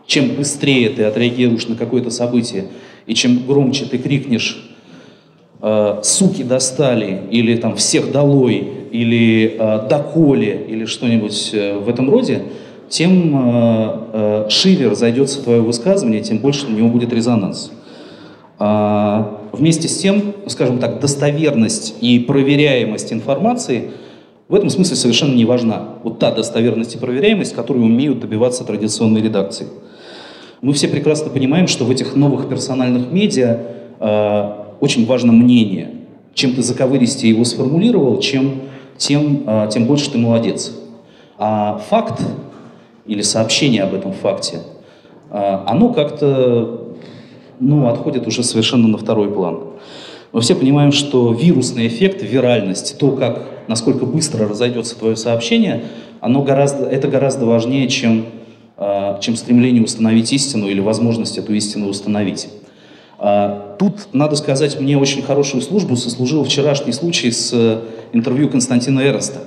чем 0.06 0.34
быстрее 0.34 0.90
ты 0.90 1.04
отреагируешь 1.04 1.68
на 1.68 1.76
какое-то 1.76 2.10
событие, 2.10 2.66
и 3.06 3.14
чем 3.14 3.46
громче 3.46 3.86
ты 3.86 3.98
крикнешь 3.98 4.70
э, 5.62 6.00
«суки 6.02 6.42
достали» 6.42 7.22
или 7.30 7.56
там 7.56 7.76
«всех 7.76 8.12
долой» 8.12 8.79
или 8.90 9.56
э, 9.58 9.88
«доколе» 9.88 10.66
или 10.68 10.84
что-нибудь 10.84 11.50
э, 11.52 11.78
в 11.78 11.88
этом 11.88 12.10
роде, 12.10 12.42
тем 12.88 13.34
э, 13.34 13.98
э, 14.12 14.46
шире 14.48 14.88
разойдется 14.88 15.42
твое 15.42 15.60
высказывание, 15.60 16.20
тем 16.20 16.38
больше 16.38 16.66
у 16.66 16.70
него 16.70 16.88
будет 16.88 17.12
резонанс. 17.12 17.70
А, 18.62 19.40
вместе 19.52 19.88
с 19.88 19.96
тем, 19.96 20.34
скажем 20.46 20.78
так, 20.78 21.00
достоверность 21.00 21.94
и 22.02 22.18
проверяемость 22.18 23.10
информации 23.10 23.92
в 24.48 24.54
этом 24.54 24.68
смысле 24.68 24.96
совершенно 24.96 25.34
не 25.34 25.46
важна. 25.46 25.94
Вот 26.02 26.18
та 26.18 26.30
достоверность 26.30 26.94
и 26.94 26.98
проверяемость, 26.98 27.54
которую 27.54 27.86
умеют 27.86 28.20
добиваться 28.20 28.64
традиционные 28.64 29.22
редакции. 29.22 29.68
Мы 30.60 30.74
все 30.74 30.88
прекрасно 30.88 31.30
понимаем, 31.30 31.68
что 31.68 31.84
в 31.84 31.90
этих 31.90 32.16
новых 32.16 32.48
персональных 32.48 33.10
медиа 33.10 33.60
э, 33.98 34.52
очень 34.80 35.06
важно 35.06 35.32
мнение. 35.32 35.92
Чем 36.34 36.52
ты 36.52 36.62
заковыристее 36.62 37.32
его 37.32 37.44
сформулировал, 37.44 38.18
чем, 38.20 38.54
тем, 39.00 39.44
э, 39.46 39.68
тем 39.72 39.86
больше 39.86 40.10
ты 40.10 40.18
молодец. 40.18 40.72
А 41.38 41.80
факт 41.88 42.20
или 43.06 43.22
сообщение 43.22 43.82
об 43.82 43.94
этом 43.94 44.12
факте, 44.12 44.60
э, 45.30 45.58
оно 45.66 45.92
как-то 45.92 46.94
ну, 47.58 47.88
отходит 47.88 48.26
уже 48.26 48.42
совершенно 48.42 48.86
на 48.86 48.98
второй 48.98 49.32
план. 49.32 49.60
Мы 50.32 50.40
все 50.42 50.54
понимаем, 50.54 50.92
что 50.92 51.32
вирусный 51.32 51.88
эффект, 51.88 52.22
виральность, 52.22 52.98
то, 52.98 53.12
как, 53.12 53.42
насколько 53.66 54.04
быстро 54.06 54.46
разойдется 54.46 54.96
твое 54.98 55.16
сообщение, 55.16 55.84
оно 56.20 56.42
гораздо, 56.42 56.84
это 56.84 57.08
гораздо 57.08 57.46
важнее, 57.46 57.88
чем 57.88 58.26
а, 58.82 59.18
чем 59.20 59.36
стремление 59.36 59.82
установить 59.82 60.32
истину 60.32 60.66
или 60.66 60.80
возможность 60.80 61.36
эту 61.36 61.52
истину 61.52 61.88
установить. 61.88 62.48
А, 63.80 63.84
тут, 63.84 64.12
надо 64.12 64.36
сказать, 64.36 64.78
мне 64.78 64.98
очень 64.98 65.22
хорошую 65.22 65.62
службу 65.62 65.96
сослужил 65.96 66.44
вчерашний 66.44 66.92
случай 66.92 67.30
с 67.30 67.50
э, 67.52 67.80
интервью 68.12 68.48
Константина 68.48 69.00
Эроста. 69.00 69.40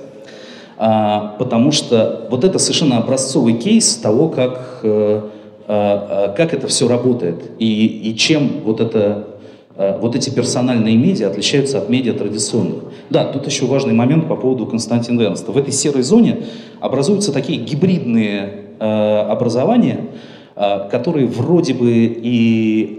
А, 0.76 1.36
потому 1.38 1.72
что 1.72 2.26
вот 2.30 2.44
это 2.44 2.58
совершенно 2.58 2.98
образцовый 2.98 3.54
кейс 3.54 3.96
того, 3.96 4.28
как, 4.28 4.80
э, 4.82 5.20
как 5.66 6.52
это 6.52 6.66
все 6.66 6.88
работает 6.88 7.52
и, 7.58 7.86
и 8.10 8.16
чем 8.16 8.60
вот, 8.64 8.80
это, 8.80 9.28
э, 9.76 9.98
вот 10.00 10.16
эти 10.16 10.30
персональные 10.30 10.96
медиа 10.96 11.28
отличаются 11.28 11.78
от 11.78 11.88
медиа 11.88 12.14
традиционных. 12.14 12.84
Да, 13.10 13.24
тут 13.24 13.46
еще 13.46 13.66
важный 13.66 13.94
момент 13.94 14.28
по 14.28 14.36
поводу 14.36 14.66
Константина 14.66 15.22
Эрнста. 15.22 15.52
В 15.52 15.58
этой 15.58 15.72
серой 15.72 16.02
зоне 16.02 16.38
образуются 16.80 17.32
такие 17.32 17.58
гибридные 17.58 18.60
образования, 18.80 20.06
которые 20.90 21.26
вроде 21.28 21.74
бы 21.74 21.90
и, 21.90 22.96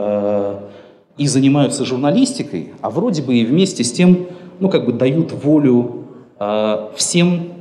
и 1.17 1.27
занимаются 1.27 1.85
журналистикой, 1.85 2.73
а 2.81 2.89
вроде 2.89 3.21
бы 3.21 3.35
и 3.35 3.45
вместе 3.45 3.83
с 3.83 3.91
тем, 3.91 4.27
ну, 4.59 4.69
как 4.69 4.85
бы 4.85 4.93
дают 4.93 5.31
волю 5.31 6.03
всем 6.95 7.53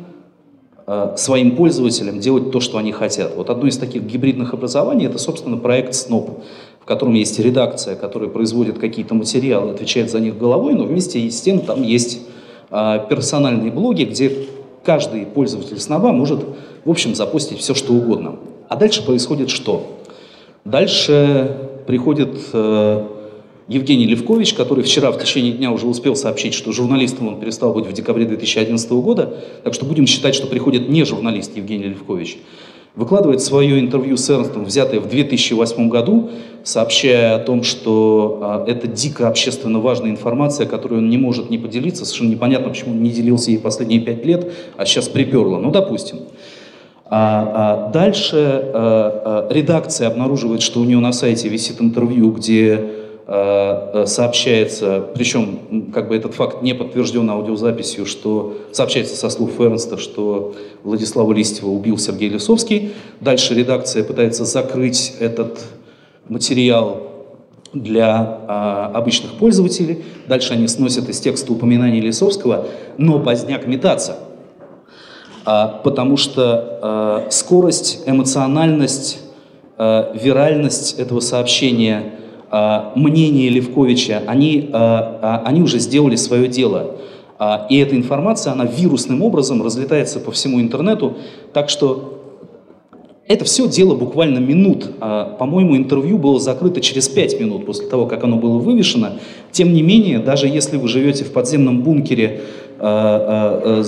своим 1.16 1.56
пользователям 1.56 2.18
делать 2.18 2.50
то, 2.50 2.60
что 2.60 2.78
они 2.78 2.92
хотят. 2.92 3.36
Вот 3.36 3.48
одно 3.48 3.68
из 3.68 3.78
таких 3.78 4.02
гибридных 4.02 4.52
образований– 4.52 5.06
это, 5.06 5.18
собственно, 5.18 5.56
проект 5.56 5.94
СНОП, 5.94 6.42
в 6.80 6.84
котором 6.84 7.14
есть 7.14 7.38
редакция, 7.38 7.94
которая 7.94 8.28
производит 8.28 8.78
какие-то 8.78 9.14
материалы, 9.14 9.70
отвечает 9.70 10.10
за 10.10 10.20
них 10.20 10.36
головой, 10.36 10.74
но 10.74 10.84
вместе 10.84 11.30
с 11.30 11.40
тем 11.40 11.60
там 11.60 11.82
есть 11.82 12.20
персональные 12.70 13.70
блоги, 13.70 14.04
где 14.04 14.30
каждый 14.84 15.24
пользователь 15.24 15.78
СНОБа 15.78 16.12
может 16.12 16.40
в 16.84 16.90
общем, 16.90 17.14
запустить 17.14 17.58
все, 17.58 17.74
что 17.74 17.94
угодно. 17.94 18.36
А 18.68 18.76
дальше 18.76 19.04
происходит 19.04 19.50
что? 19.50 19.98
Дальше 20.64 21.56
приходит 21.86 22.38
э, 22.52 23.06
Евгений 23.66 24.06
Левкович, 24.06 24.52
который 24.52 24.84
вчера 24.84 25.10
в 25.10 25.18
течение 25.18 25.52
дня 25.52 25.72
уже 25.72 25.86
успел 25.86 26.16
сообщить, 26.16 26.52
что 26.52 26.72
журналистом 26.72 27.28
он 27.28 27.40
перестал 27.40 27.72
быть 27.72 27.86
в 27.86 27.92
декабре 27.92 28.26
2011 28.26 28.90
года, 28.92 29.42
так 29.62 29.72
что 29.72 29.86
будем 29.86 30.06
считать, 30.06 30.34
что 30.34 30.46
приходит 30.46 30.88
не 30.90 31.04
журналист 31.04 31.56
Евгений 31.56 31.84
Левкович, 31.84 32.36
выкладывает 32.94 33.40
свое 33.40 33.80
интервью 33.80 34.18
с 34.18 34.28
Эрнстом, 34.28 34.66
взятое 34.66 35.00
в 35.00 35.08
2008 35.08 35.88
году, 35.88 36.30
сообщая 36.62 37.36
о 37.36 37.38
том, 37.38 37.62
что 37.62 38.38
а, 38.42 38.64
это 38.66 38.86
дико 38.86 39.28
общественно 39.28 39.80
важная 39.80 40.10
информация, 40.10 40.66
которую 40.66 41.00
он 41.00 41.08
не 41.08 41.18
может 41.18 41.48
не 41.48 41.56
поделиться. 41.58 42.04
Совершенно 42.04 42.30
непонятно, 42.30 42.68
почему 42.68 42.92
он 42.92 43.02
не 43.02 43.10
делился 43.10 43.50
ей 43.50 43.58
последние 43.58 44.00
пять 44.00 44.24
лет, 44.26 44.52
а 44.76 44.84
сейчас 44.84 45.08
приперло. 45.08 45.58
Ну, 45.58 45.70
допустим. 45.70 46.18
А, 47.06 47.88
а 47.88 47.90
дальше 47.90 48.36
а, 48.36 49.46
а, 49.48 49.52
редакция 49.52 50.08
обнаруживает, 50.08 50.62
что 50.62 50.80
у 50.80 50.84
нее 50.84 51.00
на 51.00 51.12
сайте 51.12 51.48
висит 51.48 51.80
интервью, 51.80 52.30
где 52.30 53.03
сообщается, 53.26 55.08
причем 55.14 55.90
как 55.94 56.08
бы 56.08 56.16
этот 56.16 56.34
факт 56.34 56.60
не 56.60 56.74
подтвержден 56.74 57.30
аудиозаписью, 57.30 58.04
что 58.04 58.58
сообщается 58.70 59.16
со 59.16 59.30
слов 59.30 59.58
Эрнста, 59.58 59.96
что 59.96 60.54
Владислава 60.82 61.32
Листьева 61.32 61.70
убил 61.70 61.96
Сергей 61.96 62.28
Лисовский. 62.28 62.92
Дальше 63.20 63.54
редакция 63.54 64.04
пытается 64.04 64.44
закрыть 64.44 65.14
этот 65.20 65.64
материал 66.28 67.02
для 67.72 68.40
а, 68.46 68.92
обычных 68.94 69.32
пользователей. 69.38 70.04
Дальше 70.28 70.52
они 70.52 70.68
сносят 70.68 71.08
из 71.08 71.18
текста 71.18 71.50
упоминания 71.50 72.00
Лисовского, 72.00 72.66
но 72.98 73.20
поздняк 73.20 73.66
метаться– 73.66 74.18
а, 75.44 75.80
потому 75.84 76.16
что 76.16 76.78
а, 76.80 77.26
скорость, 77.30 78.02
эмоциональность, 78.06 79.20
а, 79.76 80.14
виральность 80.14 80.98
этого 80.98 81.20
сообщения, 81.20 82.14
мнение 82.94 83.48
Левковича, 83.48 84.22
они, 84.26 84.70
они 84.72 85.62
уже 85.62 85.78
сделали 85.78 86.16
свое 86.16 86.46
дело. 86.46 86.96
И 87.68 87.76
эта 87.78 87.96
информация, 87.96 88.52
она 88.52 88.64
вирусным 88.64 89.22
образом 89.22 89.62
разлетается 89.62 90.20
по 90.20 90.30
всему 90.30 90.60
интернету, 90.60 91.14
так 91.52 91.68
что 91.68 92.10
это 93.26 93.44
все 93.44 93.66
дело 93.66 93.96
буквально 93.96 94.38
минут. 94.38 94.88
По-моему, 95.00 95.76
интервью 95.76 96.18
было 96.18 96.38
закрыто 96.38 96.80
через 96.80 97.08
пять 97.08 97.40
минут 97.40 97.66
после 97.66 97.88
того, 97.88 98.06
как 98.06 98.22
оно 98.22 98.36
было 98.36 98.58
вывешено. 98.58 99.14
Тем 99.50 99.72
не 99.72 99.82
менее, 99.82 100.20
даже 100.20 100.46
если 100.46 100.76
вы 100.76 100.86
живете 100.88 101.24
в 101.24 101.32
подземном 101.32 101.82
бункере 101.82 102.42
Э, 102.86 103.82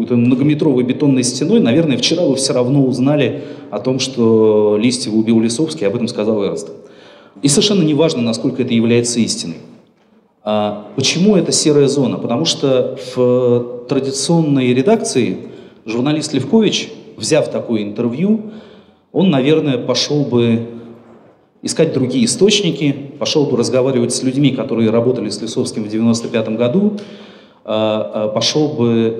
защищенным 0.00 0.26
многометровой 0.26 0.84
бетонной 0.84 1.22
стеной, 1.22 1.60
наверное, 1.60 1.96
вчера 1.96 2.24
вы 2.24 2.36
все 2.36 2.52
равно 2.52 2.84
узнали 2.84 3.42
о 3.70 3.78
том, 3.78 3.98
что 3.98 4.78
Листьев 4.80 5.14
убил 5.14 5.40
Лисовский, 5.40 5.86
об 5.86 5.94
этом 5.94 6.08
сказал 6.08 6.42
Эрнст. 6.44 6.70
И 7.42 7.48
совершенно 7.48 7.82
не 7.82 7.94
важно, 7.94 8.22
насколько 8.22 8.62
это 8.62 8.74
является 8.74 9.20
истиной. 9.20 9.58
А 10.42 10.86
почему 10.96 11.36
это 11.36 11.52
серая 11.52 11.88
зона? 11.88 12.18
Потому 12.18 12.44
что 12.44 12.98
в 13.14 13.86
традиционной 13.88 14.74
редакции 14.74 15.36
журналист 15.86 16.32
Левкович, 16.32 16.90
взяв 17.16 17.50
такое 17.50 17.82
интервью, 17.82 18.52
он, 19.12 19.30
наверное, 19.30 19.78
пошел 19.78 20.24
бы 20.24 20.68
искать 21.62 21.92
другие 21.92 22.24
источники, 22.24 22.94
пошел 23.18 23.44
бы 23.46 23.56
разговаривать 23.56 24.12
с 24.12 24.22
людьми, 24.22 24.50
которые 24.50 24.90
работали 24.90 25.28
с 25.28 25.42
Лисовским 25.42 25.84
в 25.84 25.88
95 25.88 26.56
году, 26.56 26.98
пошел 27.64 28.68
бы 28.68 29.18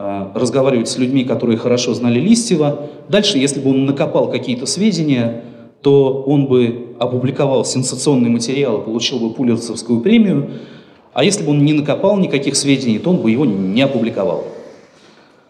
а, 0.00 0.30
разговаривать 0.32 0.88
с 0.88 0.96
людьми, 0.96 1.24
которые 1.24 1.58
хорошо 1.58 1.92
знали 1.92 2.20
Листьева. 2.20 2.82
Дальше, 3.08 3.36
если 3.36 3.58
бы 3.58 3.70
он 3.70 3.84
накопал 3.84 4.30
какие-то 4.30 4.64
сведения, 4.64 5.42
то 5.82 6.22
он 6.24 6.46
бы 6.46 6.94
опубликовал 7.00 7.64
сенсационный 7.64 8.30
материал 8.30 8.80
получил 8.82 9.18
бы 9.18 9.30
Пулерцевскую 9.34 10.00
премию. 10.00 10.50
А 11.14 11.24
если 11.24 11.42
бы 11.42 11.50
он 11.50 11.64
не 11.64 11.72
накопал 11.72 12.16
никаких 12.16 12.54
сведений, 12.54 13.00
то 13.00 13.10
он 13.10 13.16
бы 13.16 13.32
его 13.32 13.44
не 13.44 13.82
опубликовал. 13.82 14.44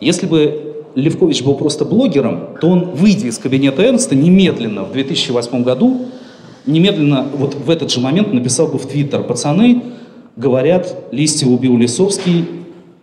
Если 0.01 0.27
бы 0.27 0.87
Левкович 0.95 1.43
был 1.43 1.55
просто 1.55 1.85
блогером, 1.85 2.57
то 2.59 2.69
он, 2.69 2.93
выйдя 2.93 3.27
из 3.27 3.37
кабинета 3.37 3.83
Эрнста, 3.83 4.17
немедленно 4.17 4.85
в 4.85 4.93
2008 4.93 5.63
году, 5.63 6.07
немедленно 6.65 7.27
вот 7.35 7.55
в 7.55 7.69
этот 7.69 7.91
же 7.91 8.01
момент 8.01 8.33
написал 8.33 8.69
бы 8.69 8.79
в 8.79 8.87
Твиттер, 8.87 9.25
пацаны, 9.25 9.83
говорят, 10.39 10.97
Листьев 11.11 11.49
убил 11.49 11.77
Лисовский, 11.77 12.47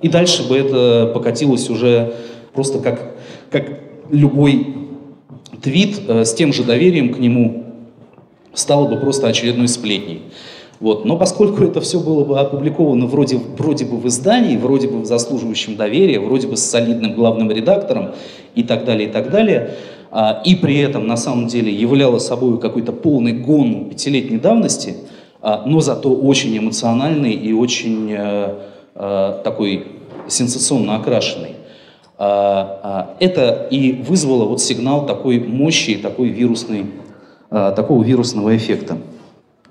и 0.01 0.09
дальше 0.09 0.47
бы 0.47 0.57
это 0.57 1.11
покатилось 1.13 1.69
уже 1.69 2.15
просто 2.53 2.79
как, 2.79 3.15
как 3.51 3.79
любой 4.09 4.75
твит 5.61 6.01
э, 6.07 6.25
с 6.25 6.33
тем 6.33 6.53
же 6.53 6.63
доверием 6.63 7.13
к 7.13 7.19
нему 7.19 7.65
стало 8.53 8.87
бы 8.87 8.97
просто 8.97 9.27
очередной 9.27 9.67
сплетней. 9.67 10.21
Вот. 10.79 11.05
Но 11.05 11.17
поскольку 11.17 11.63
это 11.63 11.81
все 11.81 11.99
было 11.99 12.23
бы 12.23 12.39
опубликовано 12.39 13.05
вроде, 13.05 13.39
вроде 13.57 13.85
бы 13.85 13.97
в 13.97 14.07
издании, 14.07 14.57
вроде 14.57 14.87
бы 14.87 15.01
в 15.01 15.05
заслуживающем 15.05 15.75
доверия, 15.75 16.19
вроде 16.19 16.47
бы 16.47 16.57
с 16.57 16.63
солидным 16.63 17.13
главным 17.13 17.51
редактором 17.51 18.11
и 18.55 18.63
так 18.63 18.85
далее, 18.85 19.09
и 19.09 19.11
так 19.11 19.31
далее, 19.31 19.71
а, 20.11 20.41
и 20.45 20.55
при 20.55 20.77
этом 20.79 21.07
на 21.07 21.17
самом 21.17 21.47
деле 21.47 21.73
являло 21.73 22.19
собой 22.19 22.59
какой-то 22.59 22.91
полный 22.91 23.33
гон 23.33 23.89
пятилетней 23.89 24.37
давности, 24.37 24.95
но 25.65 25.79
зато 25.79 26.11
очень 26.11 26.57
эмоциональный 26.57 27.33
и 27.33 27.53
очень 27.53 28.13
а, 28.13 28.61
а, 28.95 29.41
такой 29.43 29.87
сенсационно 30.27 30.95
окрашенный. 30.95 31.55
А, 32.17 32.79
а, 32.83 33.15
это 33.19 33.67
и 33.69 33.91
вызвало 33.91 34.45
вот 34.45 34.61
сигнал 34.61 35.05
такой 35.05 35.39
мощи, 35.39 35.95
такой 35.95 36.29
вирусный, 36.29 36.85
а, 37.51 37.71
такого 37.71 38.03
вирусного 38.03 38.55
эффекта. 38.55 38.97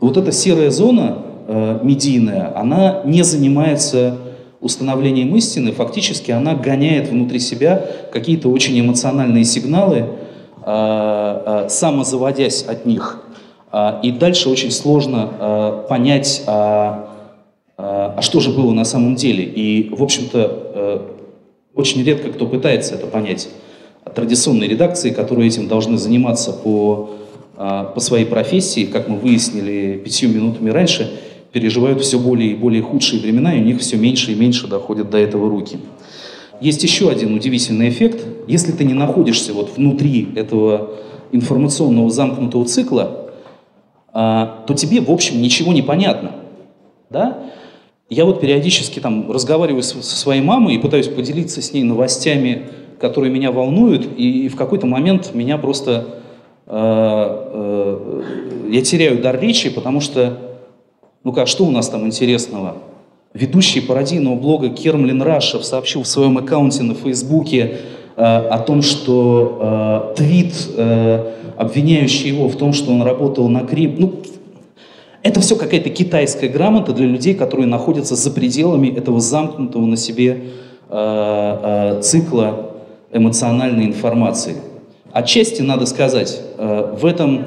Вот 0.00 0.16
эта 0.16 0.32
серая 0.32 0.70
зона 0.70 1.18
э, 1.46 1.78
медийная, 1.82 2.52
она 2.58 3.02
не 3.04 3.22
занимается 3.22 4.18
установлением 4.60 5.34
истины, 5.36 5.72
фактически 5.72 6.30
она 6.30 6.54
гоняет 6.54 7.08
внутри 7.08 7.38
себя 7.38 7.86
какие-то 8.12 8.50
очень 8.50 8.78
эмоциональные 8.78 9.44
сигналы, 9.44 9.96
э, 9.98 10.04
э, 10.66 11.68
самозаводясь 11.68 12.64
от 12.64 12.86
них. 12.86 13.24
Э, 13.74 14.00
и 14.02 14.12
дальше 14.12 14.48
очень 14.48 14.70
сложно 14.70 15.30
э, 15.38 15.86
понять, 15.88 16.44
а, 16.46 17.10
а, 17.76 18.14
а 18.16 18.22
что 18.22 18.38
же 18.38 18.50
было 18.50 18.72
на 18.72 18.84
самом 18.84 19.16
деле. 19.16 19.44
И, 19.44 19.90
в 19.90 20.02
общем-то, 20.02 20.72
э, 20.74 21.00
очень 21.74 22.04
редко 22.04 22.30
кто 22.30 22.46
пытается 22.46 22.94
это 22.94 23.06
понять. 23.06 23.48
Традиционные 24.14 24.68
редакции, 24.68 25.10
которые 25.10 25.48
этим 25.48 25.66
должны 25.66 25.98
заниматься 25.98 26.52
по 26.52 27.10
а, 27.56 27.84
по 27.84 28.00
своей 28.00 28.24
профессии, 28.24 28.84
как 28.84 29.08
мы 29.08 29.16
выяснили 29.16 29.96
пятью 30.04 30.28
минутами 30.28 30.70
раньше, 30.70 31.12
переживают 31.52 32.00
все 32.00 32.18
более 32.18 32.50
и 32.50 32.54
более 32.56 32.82
худшие 32.82 33.22
времена, 33.22 33.54
и 33.54 33.60
у 33.60 33.64
них 33.64 33.80
все 33.80 33.96
меньше 33.96 34.32
и 34.32 34.34
меньше 34.34 34.66
доходят 34.66 35.08
до 35.08 35.18
этого 35.18 35.48
руки. 35.48 35.78
Есть 36.60 36.82
еще 36.82 37.10
один 37.10 37.32
удивительный 37.32 37.90
эффект. 37.90 38.24
Если 38.48 38.72
ты 38.72 38.84
не 38.84 38.94
находишься 38.94 39.52
вот 39.52 39.76
внутри 39.76 40.28
этого 40.34 40.94
информационного 41.30 42.10
замкнутого 42.10 42.64
цикла, 42.64 43.02
а, 43.04 43.23
то 44.14 44.74
тебе, 44.76 45.00
в 45.00 45.10
общем, 45.10 45.42
ничего 45.42 45.72
не 45.72 45.82
понятно. 45.82 46.32
Да? 47.10 47.38
Я 48.08 48.24
вот 48.24 48.40
периодически 48.40 49.00
там 49.00 49.30
разговариваю 49.30 49.82
со 49.82 50.02
своей 50.02 50.40
мамой 50.40 50.76
и 50.76 50.78
пытаюсь 50.78 51.08
поделиться 51.08 51.60
с 51.60 51.72
ней 51.72 51.82
новостями, 51.82 52.68
которые 53.00 53.32
меня 53.32 53.50
волнуют, 53.50 54.06
и 54.16 54.48
в 54.48 54.56
какой-то 54.56 54.86
момент 54.86 55.34
меня 55.34 55.58
просто 55.58 56.06
Э, 56.66 57.50
э, 57.52 58.22
я 58.70 58.82
теряю 58.82 59.20
дар 59.20 59.38
речи, 59.38 59.68
потому 59.68 60.00
что, 60.00 60.38
ну 61.22 61.32
как, 61.32 61.46
что 61.46 61.64
у 61.64 61.70
нас 61.70 61.88
там 61.88 62.06
интересного? 62.06 62.76
Ведущий 63.34 63.80
пародийного 63.80 64.36
блога 64.36 64.70
Кермлин 64.70 65.20
Рашев 65.20 65.64
сообщил 65.64 66.02
в 66.02 66.06
своем 66.06 66.38
аккаунте 66.38 66.82
на 66.82 66.94
Фейсбуке 66.94 67.78
о 68.16 68.60
том, 68.60 68.80
что 68.80 70.14
твит, 70.16 70.54
обвиняющий 71.56 72.28
его 72.28 72.48
в 72.48 72.56
том, 72.56 72.72
что 72.72 72.92
он 72.92 73.02
работал 73.02 73.48
на 73.48 73.60
Крим, 73.60 73.96
ну, 73.98 74.14
это 75.22 75.40
все 75.40 75.56
какая-то 75.56 75.88
китайская 75.88 76.48
грамота 76.48 76.92
для 76.92 77.06
людей, 77.06 77.34
которые 77.34 77.66
находятся 77.66 78.14
за 78.14 78.30
пределами 78.30 78.88
этого 78.88 79.20
замкнутого 79.20 79.86
на 79.86 79.96
себе 79.96 80.44
э, 80.90 81.96
э, 81.96 82.00
цикла 82.02 82.72
эмоциональной 83.10 83.86
информации. 83.86 84.56
Отчасти, 85.12 85.62
надо 85.62 85.86
сказать, 85.86 86.40
э, 86.58 86.96
в 87.00 87.06
этом, 87.06 87.44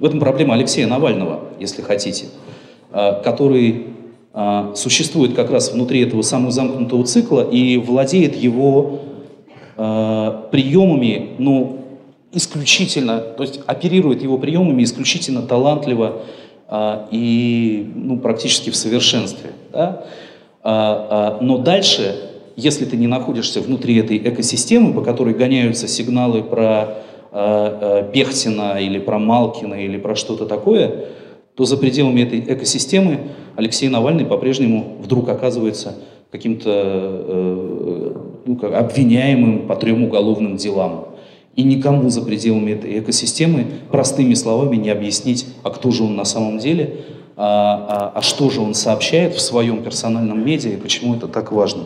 в 0.00 0.04
этом 0.04 0.18
проблема 0.18 0.54
Алексея 0.54 0.86
Навального, 0.86 1.40
если 1.60 1.82
хотите, 1.82 2.24
э, 2.90 3.22
который 3.22 3.88
э, 4.32 4.72
существует 4.74 5.34
как 5.34 5.50
раз 5.50 5.72
внутри 5.72 6.00
этого 6.00 6.22
самого 6.22 6.50
замкнутого 6.50 7.04
цикла 7.04 7.42
и 7.42 7.76
владеет 7.76 8.34
его 8.36 9.00
приемами, 9.74 11.30
ну, 11.38 11.81
исключительно, 12.32 13.18
то 13.18 13.42
есть 13.42 13.60
оперирует 13.66 14.22
его 14.22 14.38
приемами 14.38 14.82
исключительно 14.82 15.42
талантливо 15.42 16.22
и 17.10 17.92
ну, 17.94 18.18
практически 18.18 18.70
в 18.70 18.76
совершенстве. 18.76 19.50
Да? 19.72 20.04
Но 20.64 21.58
дальше 21.58 22.16
если 22.56 22.84
ты 22.84 22.96
не 22.96 23.06
находишься 23.06 23.60
внутри 23.60 23.96
этой 23.96 24.18
экосистемы, 24.18 24.92
по 24.92 25.02
которой 25.02 25.34
гоняются 25.34 25.88
сигналы 25.88 26.42
про 26.42 26.98
Пехтина 28.12 28.78
или 28.78 28.98
про 28.98 29.18
Малкина 29.18 29.74
или 29.74 29.96
про 29.96 30.14
что-то 30.14 30.46
такое, 30.46 31.06
то 31.54 31.64
за 31.64 31.76
пределами 31.76 32.22
этой 32.22 32.40
экосистемы 32.40 33.20
Алексей 33.56 33.88
Навальный 33.88 34.24
по-прежнему 34.24 34.98
вдруг 35.02 35.28
оказывается 35.28 35.94
каким-то 36.30 36.70
э, 36.70 38.12
ну, 38.46 38.56
как, 38.56 38.72
обвиняемым 38.72 39.66
по 39.66 39.76
трем 39.76 40.04
уголовным 40.04 40.56
делам. 40.56 41.08
И 41.54 41.62
никому 41.64 42.08
за 42.08 42.22
пределами 42.22 42.72
этой 42.72 42.98
экосистемы 42.98 43.66
простыми 43.90 44.34
словами 44.34 44.76
не 44.76 44.88
объяснить, 44.88 45.46
а 45.62 45.70
кто 45.70 45.90
же 45.90 46.04
он 46.04 46.16
на 46.16 46.24
самом 46.24 46.58
деле, 46.58 47.04
а, 47.36 48.12
а, 48.14 48.18
а 48.18 48.22
что 48.22 48.48
же 48.50 48.60
он 48.60 48.74
сообщает 48.74 49.34
в 49.34 49.40
своем 49.40 49.82
персональном 49.82 50.44
медиа 50.44 50.70
и 50.70 50.76
почему 50.76 51.14
это 51.14 51.28
так 51.28 51.52
важно. 51.52 51.84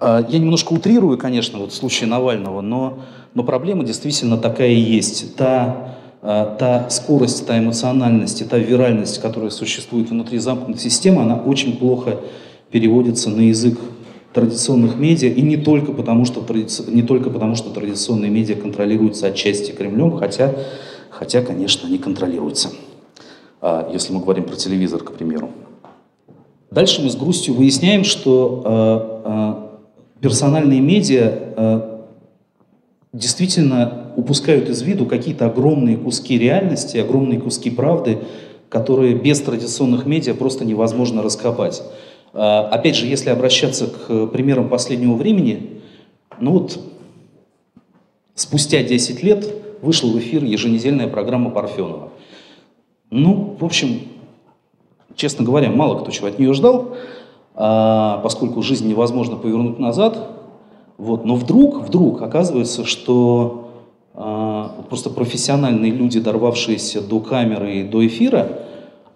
А, 0.00 0.24
я 0.28 0.38
немножко 0.38 0.72
утрирую, 0.72 1.18
конечно, 1.18 1.58
вот 1.58 1.72
в 1.72 1.74
случае 1.74 2.08
Навального, 2.08 2.60
но, 2.60 3.00
но 3.34 3.42
проблема 3.42 3.84
действительно 3.84 4.38
такая 4.38 4.70
и 4.70 4.78
есть. 4.78 5.36
Та, 5.36 5.96
а, 6.22 6.56
та 6.56 6.90
скорость, 6.90 7.46
та 7.46 7.58
эмоциональность, 7.58 8.48
та 8.48 8.58
виральность, 8.58 9.20
которая 9.20 9.50
существует 9.50 10.10
внутри 10.10 10.38
замкнутой 10.38 10.80
системы, 10.80 11.22
она 11.22 11.36
очень 11.36 11.76
плохо 11.76 12.18
переводится 12.70 13.30
на 13.30 13.40
язык 13.42 13.78
традиционных 14.38 14.96
медиа, 14.96 15.28
и 15.28 15.42
не 15.42 15.56
только 15.56 15.92
потому, 15.92 16.24
что, 16.24 16.44
не 16.86 17.02
только 17.02 17.28
потому, 17.30 17.56
что 17.56 17.70
традиционные 17.70 18.30
медиа 18.30 18.54
контролируются 18.54 19.26
отчасти 19.26 19.72
Кремлем, 19.72 20.16
хотя, 20.16 20.54
хотя 21.10 21.42
конечно, 21.42 21.88
они 21.88 21.98
контролируются, 21.98 22.70
а, 23.60 23.90
если 23.92 24.12
мы 24.12 24.20
говорим 24.20 24.44
про 24.44 24.54
телевизор, 24.54 25.02
к 25.02 25.12
примеру. 25.12 25.50
Дальше 26.70 27.02
мы 27.02 27.10
с 27.10 27.16
грустью 27.16 27.54
выясняем, 27.54 28.04
что 28.04 29.80
персональные 30.20 30.80
медиа 30.80 31.98
действительно 33.12 34.12
упускают 34.16 34.68
из 34.68 34.82
виду 34.82 35.06
какие-то 35.06 35.46
огромные 35.46 35.96
куски 35.96 36.38
реальности, 36.38 36.98
огромные 36.98 37.40
куски 37.40 37.70
правды, 37.70 38.18
которые 38.68 39.14
без 39.14 39.40
традиционных 39.40 40.04
медиа 40.06 40.34
просто 40.34 40.64
невозможно 40.64 41.22
раскопать. 41.22 41.82
А, 42.40 42.68
опять 42.70 42.94
же, 42.94 43.06
если 43.06 43.30
обращаться 43.30 43.88
к 43.88 44.26
примерам 44.28 44.68
последнего 44.68 45.14
времени, 45.14 45.80
ну 46.38 46.52
вот 46.52 46.78
спустя 48.36 48.80
10 48.80 49.24
лет 49.24 49.52
вышла 49.82 50.06
в 50.08 50.18
эфир 50.20 50.44
еженедельная 50.44 51.08
программа 51.08 51.50
Парфенова. 51.50 52.10
Ну, 53.10 53.56
в 53.58 53.64
общем, 53.64 54.02
честно 55.16 55.44
говоря, 55.44 55.70
мало 55.70 55.98
кто 55.98 56.12
чего 56.12 56.28
от 56.28 56.38
нее 56.38 56.52
ждал, 56.52 56.96
а, 57.56 58.20
поскольку 58.22 58.62
жизнь 58.62 58.88
невозможно 58.88 59.34
повернуть 59.34 59.80
назад. 59.80 60.30
Вот. 60.96 61.24
Но 61.24 61.34
вдруг, 61.34 61.80
вдруг 61.80 62.22
оказывается, 62.22 62.84
что 62.84 63.72
а, 64.14 64.84
просто 64.88 65.10
профессиональные 65.10 65.90
люди, 65.90 66.20
дорвавшиеся 66.20 67.00
до 67.00 67.18
камеры 67.18 67.78
и 67.78 67.82
до 67.82 68.06
эфира, 68.06 68.60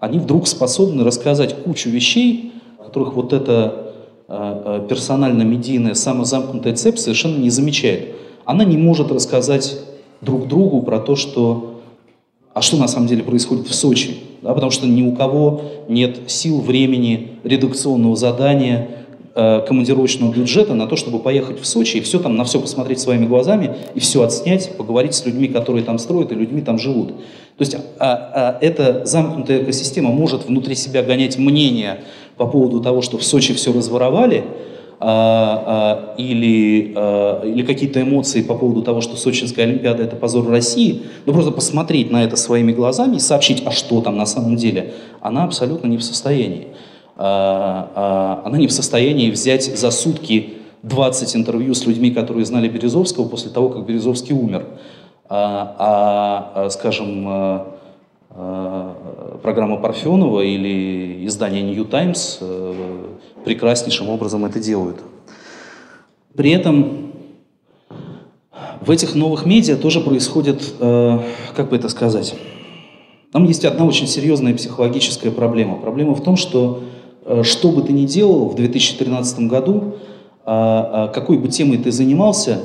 они 0.01 0.19
вдруг 0.19 0.49
способны 0.49 1.05
рассказать 1.05 1.63
кучу 1.63 1.89
вещей, 1.89 2.53
которых 2.85 3.15
вот 3.15 3.33
эта 3.33 3.95
э, 4.29 4.87
персонально-медийная 4.89 5.95
самозамкнутая 5.95 6.75
цепь 6.75 6.99
совершенно 6.99 7.39
не 7.39 7.51
замечает. 7.51 8.17
Она 8.45 8.65
не 8.65 8.77
может 8.77 9.11
рассказать 9.11 9.79
друг 10.21 10.49
другу 10.49 10.83
про 10.83 10.99
то, 10.99 11.17
что, 11.17 11.81
а 12.55 12.63
что 12.63 12.77
на 12.77 12.89
самом 12.89 13.09
деле 13.09 13.23
происходит 13.23 13.67
в 13.67 13.75
Сочи. 13.75 14.17
Да, 14.43 14.55
потому 14.55 14.73
что 14.73 14.89
ни 14.89 15.03
у 15.03 15.15
кого 15.15 15.63
нет 15.89 16.19
сил, 16.27 16.61
времени, 16.61 17.39
редакционного 17.45 18.17
задания, 18.17 18.89
э, 19.37 19.65
командировочного 19.67 20.33
бюджета 20.33 20.75
на 20.75 20.89
то, 20.89 20.97
чтобы 20.97 21.21
поехать 21.21 21.61
в 21.61 21.67
Сочи 21.67 21.99
и 21.99 22.01
все 22.01 22.19
там, 22.19 22.37
на 22.37 22.43
все 22.43 22.61
посмотреть 22.61 22.99
своими 22.99 23.25
глазами 23.27 23.77
и 23.95 24.01
все 24.01 24.23
отснять, 24.23 24.77
поговорить 24.77 25.15
с 25.15 25.25
людьми, 25.25 25.47
которые 25.47 25.85
там 25.85 25.99
строят 25.99 26.33
и 26.33 26.35
людьми 26.35 26.61
там 26.61 26.79
живут. 26.79 27.11
То 27.57 27.61
есть 27.61 27.77
а, 27.77 27.81
а, 28.01 28.59
эта 28.61 29.05
замкнутая 29.05 29.63
экосистема 29.63 30.11
может 30.11 30.47
внутри 30.47 30.75
себя 30.75 31.05
гонять 31.05 31.39
мнение 31.39 32.01
по 32.43 32.49
поводу 32.49 32.81
того, 32.81 33.03
что 33.03 33.19
в 33.19 33.23
Сочи 33.23 33.55
все 33.55 33.73
разворовали, 33.73 34.45
а, 34.99 36.15
а, 36.15 36.15
или, 36.17 36.93
а, 36.97 37.45
или 37.45 37.63
какие-то 37.63 38.03
эмоции 38.03 38.43
по 38.43 38.57
поводу 38.57 38.83
того, 38.83 39.01
что 39.01 39.17
Сочинская 39.17 39.65
Олимпиада– 39.65 40.03
это 40.05 40.17
позор 40.17 40.49
России, 40.49 41.03
но 41.25 41.33
просто 41.33 41.53
посмотреть 41.53 42.11
на 42.11 42.25
это 42.25 42.35
своими 42.35 42.73
глазами 42.73 43.17
и 43.17 43.21
сообщить, 43.21 43.63
а 43.65 43.71
что 43.71 44.01
там 44.01 44.17
на 44.17 44.27
самом 44.27 44.57
деле, 44.57 44.93
она 45.21 45.45
абсолютно 45.45 45.87
не 45.87 45.99
в 45.99 46.03
состоянии. 46.03 46.67
Она 47.17 48.59
не 48.59 48.67
в 48.67 48.73
состоянии 48.73 49.31
взять 49.31 49.65
за 49.65 49.93
сутки 49.93 50.55
20 50.83 51.37
интервью 51.37 51.75
с 51.75 51.87
людьми, 51.87 52.11
которые 52.11 52.45
знали 52.45 52.69
Березовского 52.69 53.29
после 53.29 53.53
того, 53.53 53.69
как 53.69 53.87
Березовский 53.87 54.35
умер. 54.35 54.67
А, 55.29 56.69
скажем, 56.71 57.63
программа 59.43 59.77
Парфенова 59.77 60.41
или 60.41 61.27
издание 61.27 61.63
New 61.63 61.85
Times 61.85 62.39
э, 62.41 63.05
прекраснейшим 63.45 64.09
образом 64.09 64.45
это 64.45 64.59
делают. 64.59 64.99
При 66.35 66.51
этом 66.51 67.13
в 68.81 68.91
этих 68.91 69.15
новых 69.15 69.45
медиа 69.45 69.77
тоже 69.77 70.01
происходит, 70.01 70.75
э, 70.81 71.19
как 71.55 71.69
бы 71.69 71.77
это 71.77 71.89
сказать, 71.89 72.35
там 73.33 73.45
есть 73.45 73.65
одна 73.65 73.85
очень 73.85 74.07
серьезная 74.07 74.55
психологическая 74.55 75.33
проблема. 75.33 75.77
Проблема 75.77 76.15
в 76.15 76.23
том, 76.23 76.37
что 76.37 76.83
э, 77.25 77.43
что 77.43 77.71
бы 77.71 77.83
ты 77.83 77.93
ни 77.93 78.07
делал 78.07 78.49
в 78.49 78.55
2013 78.55 79.41
году, 79.41 79.95
а, 80.45 81.05
а, 81.05 81.09
какой 81.09 81.39
бы 81.39 81.49
темой 81.49 81.79
ты 81.79 81.93
занимался, 81.93 82.61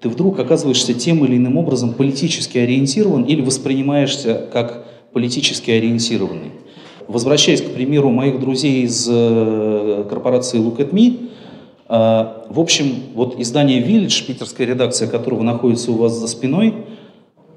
ты 0.00 0.08
вдруг 0.08 0.38
оказываешься 0.38 0.92
тем 0.92 1.24
или 1.24 1.36
иным 1.36 1.56
образом 1.56 1.94
политически 1.94 2.58
ориентирован 2.58 3.22
или 3.22 3.40
воспринимаешься 3.40 4.48
как 4.52 4.84
политически 5.12 5.70
ориентированный. 5.70 6.52
Возвращаясь 7.08 7.60
к 7.60 7.72
примеру 7.72 8.10
моих 8.10 8.40
друзей 8.40 8.84
из 8.84 9.08
э, 9.10 10.04
корпорации 10.08 10.58
Look 10.58 10.78
at 10.78 10.90
Me, 10.90 11.30
э, 11.88 11.92
в 12.48 12.60
общем, 12.60 12.94
вот 13.14 13.38
издание 13.38 13.82
Village, 13.82 14.26
питерская 14.26 14.66
редакция 14.66 15.08
которого 15.08 15.42
находится 15.42 15.92
у 15.92 15.96
вас 15.96 16.12
за 16.12 16.28
спиной, 16.28 16.74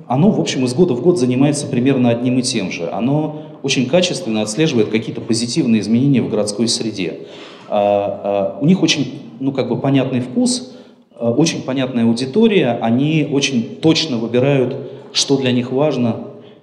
оно, 0.07 0.29
в 0.29 0.39
общем, 0.39 0.65
из 0.65 0.73
года 0.73 0.93
в 0.93 1.01
год 1.01 1.17
занимается 1.17 1.65
примерно 1.67 2.09
одним 2.09 2.39
и 2.39 2.41
тем 2.43 2.71
же. 2.71 2.89
Оно 2.91 3.41
очень 3.63 3.87
качественно 3.87 4.41
отслеживает 4.43 4.89
какие-то 4.89 5.21
позитивные 5.21 5.81
изменения 5.81 6.21
в 6.21 6.29
городской 6.29 6.67
среде. 6.67 7.21
А, 7.67 8.55
а, 8.57 8.59
у 8.61 8.65
них 8.65 8.83
очень, 8.83 9.21
ну, 9.39 9.51
как 9.51 9.69
бы 9.69 9.77
понятный 9.77 10.19
вкус, 10.19 10.75
э, 11.19 11.27
очень 11.27 11.63
понятная 11.63 12.05
аудитория, 12.05 12.77
они 12.81 13.27
очень 13.31 13.77
точно 13.81 14.17
выбирают, 14.17 14.75
что 15.13 15.37
для 15.37 15.51
них 15.51 15.71
важно, 15.71 16.17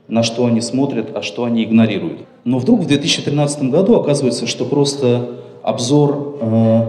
на 0.08 0.22
что 0.22 0.46
они 0.46 0.60
смотрят, 0.60 1.16
а 1.16 1.22
что 1.22 1.44
они 1.44 1.64
игнорируют. 1.64 2.20
Но 2.44 2.58
вдруг 2.58 2.80
в 2.80 2.86
2013 2.86 3.70
году 3.70 3.96
оказывается, 3.96 4.46
что 4.46 4.64
просто 4.64 5.30
обзор, 5.62 6.38
э, 6.40 6.82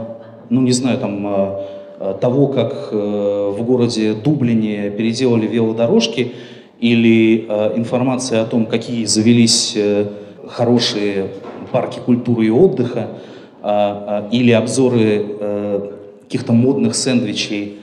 ну 0.50 0.62
не 0.62 0.72
знаю, 0.72 0.98
там 0.98 1.28
э, 1.28 1.60
э 2.00 2.16
того, 2.20 2.48
как 2.48 2.90
э, 2.92 3.54
в 3.58 3.64
городе 3.64 4.14
Дублине 4.14 4.90
переделали 4.90 5.48
велодорожки, 5.48 6.34
или 6.80 7.46
э, 7.48 7.78
информация 7.78 8.42
о 8.42 8.46
том, 8.46 8.66
какие 8.66 9.06
завелись 9.06 9.74
э, 9.76 10.08
хорошие 10.48 11.28
парки 11.72 12.00
культуры 12.00 12.48
и 12.48 12.50
отдыха, 12.50 13.08
э, 13.62 13.66
э, 13.66 14.30
или 14.32 14.52
обзоры 14.52 15.26
э, 15.40 15.92
каких-то 16.24 16.52
модных 16.52 16.96
сэндвичей 16.96 17.78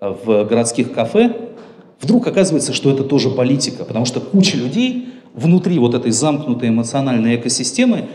в 0.00 0.44
городских 0.44 0.92
кафе, 0.92 1.47
вдруг 2.00 2.26
оказывается, 2.26 2.72
что 2.72 2.90
это 2.90 3.04
тоже 3.04 3.30
политика, 3.30 3.84
потому 3.84 4.04
что 4.04 4.20
куча 4.20 4.56
людей 4.56 5.08
внутри 5.34 5.78
вот 5.78 5.94
этой 5.94 6.10
замкнутой 6.10 6.68
эмоциональной 6.68 7.36
экосистемы 7.36 8.08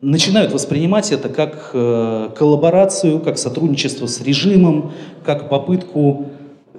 начинают 0.00 0.52
воспринимать 0.52 1.12
это 1.12 1.28
как 1.28 1.70
э, 1.72 2.30
коллаборацию, 2.36 3.20
как 3.20 3.38
сотрудничество 3.38 4.06
с 4.06 4.20
режимом, 4.20 4.92
как 5.24 5.48
попытку 5.48 6.26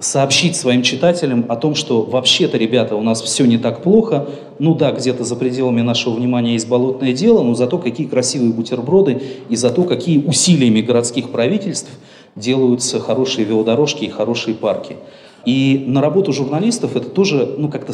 сообщить 0.00 0.56
своим 0.56 0.82
читателям 0.82 1.46
о 1.48 1.56
том, 1.56 1.74
что 1.76 2.02
вообще-то, 2.02 2.58
ребята, 2.58 2.96
у 2.96 3.02
нас 3.02 3.22
все 3.22 3.44
не 3.44 3.58
так 3.58 3.82
плохо, 3.82 4.26
ну 4.58 4.74
да, 4.74 4.90
где-то 4.90 5.22
за 5.22 5.36
пределами 5.36 5.80
нашего 5.80 6.14
внимания 6.14 6.54
есть 6.54 6.68
болотное 6.68 7.12
дело, 7.12 7.42
но 7.42 7.54
зато 7.54 7.78
какие 7.78 8.06
красивые 8.06 8.52
бутерброды 8.52 9.22
и 9.48 9.54
зато 9.54 9.84
какие 9.84 10.24
усилиями 10.24 10.80
городских 10.80 11.30
правительств 11.30 11.90
делаются 12.34 12.98
хорошие 12.98 13.44
велодорожки 13.44 14.04
и 14.04 14.10
хорошие 14.10 14.54
парки. 14.54 14.96
И 15.44 15.84
на 15.86 16.00
работу 16.00 16.32
журналистов 16.32 16.96
это 16.96 17.08
тоже, 17.08 17.54
ну, 17.58 17.68
как-то... 17.68 17.92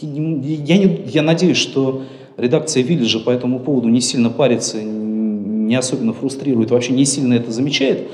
Я, 0.00 0.78
не, 0.78 1.02
я 1.06 1.22
надеюсь, 1.22 1.58
что 1.58 2.02
редакция 2.36 2.82
Виллиджа 2.82 3.20
по 3.20 3.30
этому 3.30 3.58
поводу 3.58 3.88
не 3.88 4.00
сильно 4.00 4.30
парится, 4.30 4.82
не 4.82 5.74
особенно 5.74 6.12
фрустрирует, 6.12 6.70
вообще 6.70 6.92
не 6.92 7.04
сильно 7.04 7.34
это 7.34 7.52
замечает. 7.52 8.08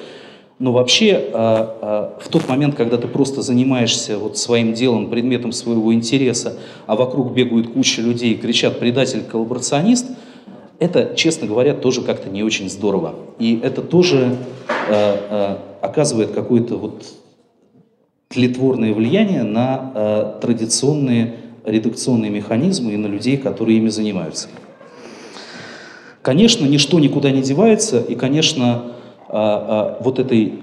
Но 0.58 0.72
вообще 0.72 1.30
а, 1.32 2.16
а, 2.18 2.18
в 2.20 2.28
тот 2.28 2.48
момент, 2.48 2.74
когда 2.74 2.96
ты 2.96 3.06
просто 3.08 3.42
занимаешься 3.42 4.18
вот 4.18 4.38
своим 4.38 4.72
делом, 4.72 5.10
предметом 5.10 5.52
своего 5.52 5.92
интереса, 5.92 6.54
а 6.86 6.96
вокруг 6.96 7.32
бегают 7.32 7.68
куча 7.68 8.00
людей 8.00 8.32
и 8.32 8.36
кричат 8.36 8.78
«предатель, 8.78 9.22
коллаборационист», 9.22 10.06
это, 10.78 11.14
честно 11.14 11.46
говоря, 11.46 11.74
тоже 11.74 12.02
как-то 12.02 12.28
не 12.30 12.42
очень 12.42 12.68
здорово. 12.68 13.14
И 13.38 13.60
это 13.62 13.82
тоже 13.82 14.36
а, 14.90 15.58
оказывает 15.82 16.32
какое-то 16.32 16.76
вот 16.76 17.04
тлетворное 18.28 18.92
влияние 18.92 19.42
на 19.42 19.92
э, 19.94 20.40
традиционные 20.40 21.36
редакционные 21.64 22.30
механизмы 22.30 22.92
и 22.92 22.96
на 22.96 23.06
людей, 23.06 23.36
которые 23.36 23.78
ими 23.78 23.88
занимаются. 23.88 24.48
Конечно, 26.22 26.64
ничто 26.64 27.00
никуда 27.00 27.30
не 27.30 27.42
девается, 27.42 28.00
и, 28.00 28.14
конечно, 28.14 28.92
э, 29.28 29.32
э, 29.32 29.96
вот 30.00 30.18
этой 30.18 30.60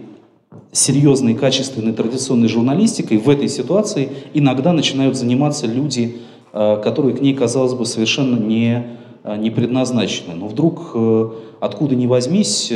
серьезной, 0.72 1.36
качественной, 1.36 1.94
традиционной 1.94 2.48
журналистикой 2.48 3.18
в 3.18 3.30
этой 3.30 3.48
ситуации 3.48 4.10
иногда 4.34 4.74
начинают 4.74 5.16
заниматься 5.16 5.68
люди, 5.68 6.18
э, 6.52 6.82
которые 6.84 7.16
к 7.16 7.22
ней, 7.22 7.34
казалось 7.34 7.74
бы, 7.74 7.86
совершенно 7.86 8.38
не, 8.38 8.98
э, 9.24 9.38
не 9.38 9.52
предназначены. 9.52 10.34
Но 10.36 10.48
вдруг, 10.48 10.92
э, 10.96 11.30
откуда 11.60 11.96
ни 11.96 12.08
возьмись, 12.08 12.72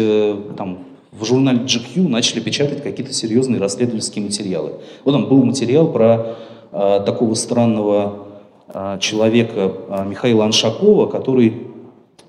там, 0.57 0.79
в 1.19 1.25
журнале 1.25 1.59
GQ 1.59 2.07
начали 2.07 2.39
печатать 2.39 2.83
какие-то 2.83 3.13
серьезные 3.13 3.59
расследовательские 3.59 4.23
материалы. 4.25 4.73
Вот 5.03 5.13
там 5.13 5.27
был 5.27 5.43
материал 5.43 5.91
про 5.91 6.35
э, 6.71 7.01
такого 7.05 7.33
странного 7.33 8.27
э, 8.67 8.97
человека 8.99 9.73
э, 9.89 10.05
Михаила 10.07 10.45
Аншакова, 10.45 11.07
который 11.07 11.67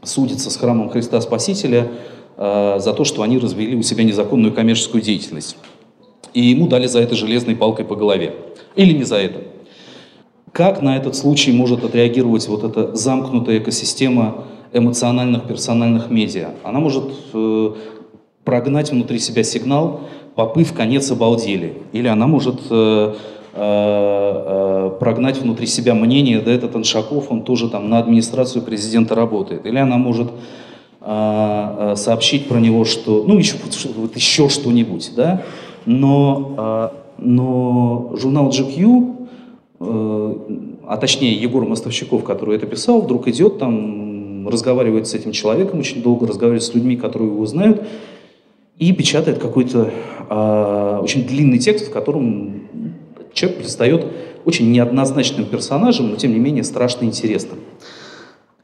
судится 0.03 0.51
с 0.51 0.57
храмом 0.57 0.89
Христа 0.89 1.21
Спасителя 1.21 1.89
э, 2.37 2.77
за 2.79 2.93
то, 2.95 3.05
что 3.05 3.23
они 3.23 3.39
развели 3.39 3.77
у 3.77 3.83
себя 3.83 4.05
незаконную 4.05 4.55
коммерческую 4.55 5.03
деятельность. 5.03 5.57
И 6.33 6.41
ему 6.41 6.69
дали 6.69 6.87
за 6.87 7.01
это 7.01 7.15
железной 7.15 7.57
палкой 7.57 7.85
по 7.85 7.97
голове. 7.97 8.35
Или 8.77 8.93
не 8.93 9.05
за 9.05 9.17
это. 9.17 9.41
Как 10.53 10.83
на 10.83 10.97
этот 10.97 11.15
случай 11.15 11.53
может 11.53 11.85
отреагировать 11.85 12.49
вот 12.49 12.65
эта 12.65 12.95
замкнутая 12.95 13.59
экосистема 13.59 14.45
эмоциональных 14.73 15.47
персональных 15.47 16.11
медиа? 16.11 16.51
Она 16.65 16.81
может 16.81 17.05
э, 17.33 17.73
прогнать 18.49 18.91
внутри 18.91 19.19
себя 19.19 19.43
сигнал 19.43 20.01
«попы 20.35 20.65
в 20.65 20.73
конец 20.73 21.11
обалдели». 21.11 21.75
Или 21.93 22.09
она 22.09 22.27
может 22.27 22.55
э, 22.71 23.15
э, 23.53 23.61
э, 23.61 24.91
прогнать 24.99 25.37
внутри 25.37 25.67
себя 25.67 25.93
мнение, 25.93 26.41
да 26.41 26.51
этот 26.51 26.75
Аншаков, 26.75 27.31
он 27.31 27.43
тоже 27.43 27.69
там 27.69 27.91
на 27.91 27.99
администрацию 27.99 28.63
президента 28.63 29.15
работает. 29.15 29.67
Или 29.67 29.77
она 29.77 29.99
может 29.99 30.31
сообщить 31.01 32.49
про 32.49 32.59
него, 32.59 32.85
что, 32.85 33.23
ну, 33.27 33.39
еще, 33.39 33.55
вот 33.97 34.17
еще 34.17 34.49
что-нибудь, 34.49 35.13
да, 35.15 35.43
но, 35.87 36.91
но 37.19 38.13
журнал 38.17 38.49
GQ, 38.49 39.29
э, 39.81 40.35
а 40.87 40.97
точнее 40.97 41.35
Егор 41.35 41.67
Мостовщиков, 41.67 42.25
который 42.25 42.57
это 42.57 42.67
писал, 42.67 43.03
вдруг 43.03 43.29
идет 43.29 43.59
там, 43.59 44.49
разговаривает 44.49 45.07
с 45.07 45.15
этим 45.15 45.33
человеком 45.33 45.81
очень 45.81 46.03
долго, 46.03 46.27
разговаривает 46.27 46.65
с 46.65 46.75
людьми, 46.75 46.97
которые 46.97 47.31
его 47.31 47.47
знают, 47.47 47.83
и 48.79 48.93
печатает 48.93 49.39
какой-то 49.39 49.91
э, 50.31 51.01
очень 51.03 51.27
длинный 51.27 51.59
текст, 51.59 51.89
в 51.89 51.93
котором 51.93 52.69
человек 53.33 53.59
предстает 53.59 54.07
очень 54.45 54.71
неоднозначным 54.71 55.47
персонажем, 55.47 56.11
но 56.11 56.17
тем 56.17 56.33
не 56.33 56.39
менее 56.39 56.65
страшно 56.65 57.05
интересным. 57.05 57.59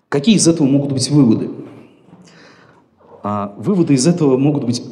Какие 0.09 0.37
из 0.37 0.47
этого 0.47 0.67
могут 0.67 0.93
быть 0.93 1.11
выводы? 1.11 1.51
А, 3.23 3.55
выводы 3.59 3.95
из 3.95 4.07
этого 4.07 4.37
могут 4.37 4.65
быть, 4.65 4.83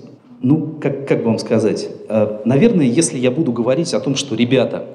ну, 0.41 0.79
как, 0.81 1.07
как 1.07 1.19
бы 1.19 1.27
вам 1.27 1.39
сказать, 1.39 1.89
а, 2.09 2.43
наверное, 2.45 2.87
если 2.87 3.19
я 3.19 3.31
буду 3.31 3.53
говорить 3.53 3.95
о 3.95 4.01
том, 4.01 4.17
что, 4.17 4.35
ребята, 4.35 4.87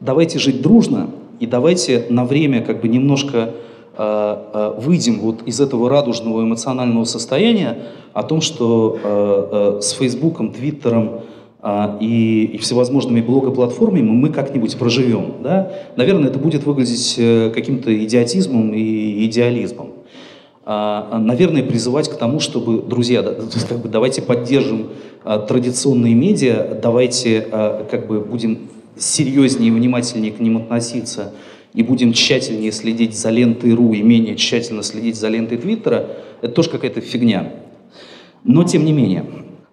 давайте 0.00 0.38
жить 0.38 0.60
дружно 0.60 1.10
и 1.38 1.46
давайте 1.46 2.04
на 2.10 2.24
время 2.24 2.62
как 2.62 2.82
бы 2.82 2.88
немножко 2.88 3.54
выйдем 3.96 5.20
вот 5.20 5.42
из 5.46 5.60
этого 5.60 5.90
радужного 5.90 6.42
эмоционального 6.42 7.04
состояния 7.04 7.78
о 8.12 8.22
том, 8.22 8.40
что 8.40 8.98
э, 9.02 9.78
с 9.82 9.90
Фейсбуком, 9.92 10.52
Твиттером 10.52 11.20
и, 12.00 12.58
всевозможными 12.62 13.20
блогоплатформами 13.20 14.08
мы 14.08 14.30
как-нибудь 14.30 14.78
проживем. 14.78 15.34
Да? 15.42 15.70
Наверное, 15.96 16.30
это 16.30 16.38
будет 16.38 16.64
выглядеть 16.64 17.20
каким-то 17.54 17.94
идиотизмом 18.04 18.72
и 18.72 19.26
идеализмом. 19.26 19.88
Наверное, 20.64 21.62
призывать 21.62 22.08
к 22.08 22.14
тому, 22.14 22.40
чтобы, 22.40 22.80
друзья, 22.80 23.22
как 23.68 23.78
бы 23.80 23.90
давайте 23.90 24.22
поддержим 24.22 24.86
традиционные 25.22 26.14
медиа, 26.14 26.78
давайте 26.82 27.46
как 27.90 28.06
бы 28.06 28.20
будем 28.20 28.70
серьезнее 28.96 29.68
и 29.68 29.70
внимательнее 29.70 30.32
к 30.32 30.40
ним 30.40 30.56
относиться– 30.56 31.34
и 31.74 31.82
будем 31.82 32.12
тщательнее 32.12 32.72
следить 32.72 33.16
за 33.16 33.30
лентой 33.30 33.72
РУ 33.74 33.92
и 33.92 34.02
менее 34.02 34.36
тщательно 34.36 34.82
следить 34.82 35.16
за 35.16 35.28
лентой 35.28 35.58
Твиттера, 35.58 36.08
это 36.42 36.52
тоже 36.52 36.70
какая-то 36.70 37.00
фигня. 37.00 37.52
Но 38.44 38.64
тем 38.64 38.84
не 38.84 38.92
менее, 38.92 39.24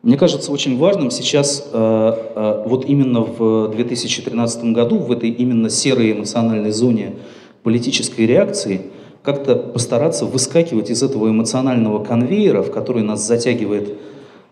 мне 0.04 0.18
кажется 0.18 0.52
очень 0.52 0.78
важным 0.78 1.10
сейчас 1.10 1.70
э, 1.72 2.14
э, 2.36 2.64
вот 2.68 2.86
именно 2.86 3.22
в 3.22 3.70
2013 3.76 4.64
году, 4.66 5.00
в 5.00 5.12
этой 5.12 5.30
именно 5.30 5.70
серой 5.70 6.12
эмоциональной 6.12 6.72
зоне 6.72 7.16
политической 7.64 8.26
реакции, 8.26 8.82
как-то 9.24 9.56
постараться 9.56 10.26
выскакивать 10.26 10.90
из 10.90 11.04
этого 11.04 11.30
эмоционального 11.30 12.04
конвейера, 12.04 12.62
в 12.62 12.72
который 12.72 13.04
нас 13.04 13.26
затягивает 13.26 13.98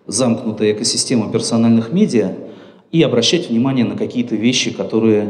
замкнутая 0.07 0.73
экосистема 0.73 1.31
персональных 1.31 1.93
медиа, 1.93 2.33
и 2.91 3.01
обращать 3.01 3.49
внимание 3.49 3.83
на 3.85 3.97
какие-то 3.97 4.35
вещи, 4.35 4.71
которые 4.71 5.29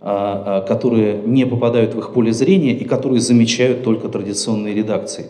которые 0.00 1.20
не 1.26 1.44
попадают 1.44 1.94
в 1.94 1.98
их 1.98 2.14
поле 2.14 2.32
зрения 2.32 2.72
и 2.72 2.84
которые 2.84 3.20
замечают 3.20 3.84
только 3.84 4.08
традиционные 4.08 4.74
редакции. 4.74 5.26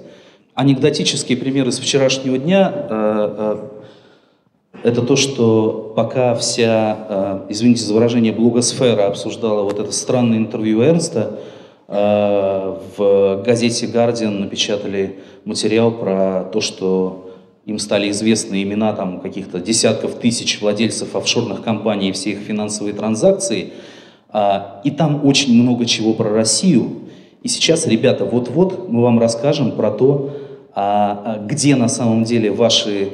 Анекдотический 0.55 1.37
пример 1.37 1.67
из 1.67 1.81
вчерашнего 1.81 2.39
дня 2.39 2.73
а, 2.73 3.71
это 4.85 5.03
то, 5.03 5.17
что 5.17 5.93
пока 5.97 6.37
вся, 6.37 7.43
извините 7.49 7.83
за 7.83 7.93
выражение, 7.93 8.33
блогосфера 8.33 9.09
обсуждала 9.09 9.65
вот 9.65 9.81
это 9.81 9.93
странное 9.93 10.39
интервью 10.39 10.81
Эрнста, 10.83 11.41
в 11.89 13.43
газете 13.45 13.89
«Гардиан» 13.89 14.41
напечатали 14.41 15.17
материал 15.45 15.91
про 15.91 16.45
то, 16.45 16.61
что 16.61 17.33
им 17.67 17.79
стали 17.81 18.11
известны 18.11 18.63
имена 18.63 18.93
там 18.93 19.21
каких-то 19.21 19.59
десятков 19.59 20.15
тысяч 20.15 20.61
владельцев 20.61 21.17
офшорных 21.17 21.63
компаний 21.63 22.11
и 22.11 22.13
все 22.13 22.31
их 22.31 22.39
финансовые 22.39 22.95
транзакции– 22.95 23.73
а, 23.83 23.90
и 24.33 24.91
там 24.91 25.27
очень 25.27 25.61
много 25.61 25.87
чего 25.87 26.15
про 26.15 26.31
Россию. 26.31 27.01
И 27.43 27.49
сейчас, 27.49 27.87
ребята, 27.87 28.25
вот-вот 28.25 28.89
мы 28.89 29.03
вам 29.03 29.19
расскажем 29.19 29.73
про 29.73 29.91
то, 29.91 30.37
а, 30.75 31.23
а, 31.25 31.47
где 31.47 31.75
на 31.75 31.89
самом 31.89 32.25
деле 32.25 32.53
ваши 32.53 33.13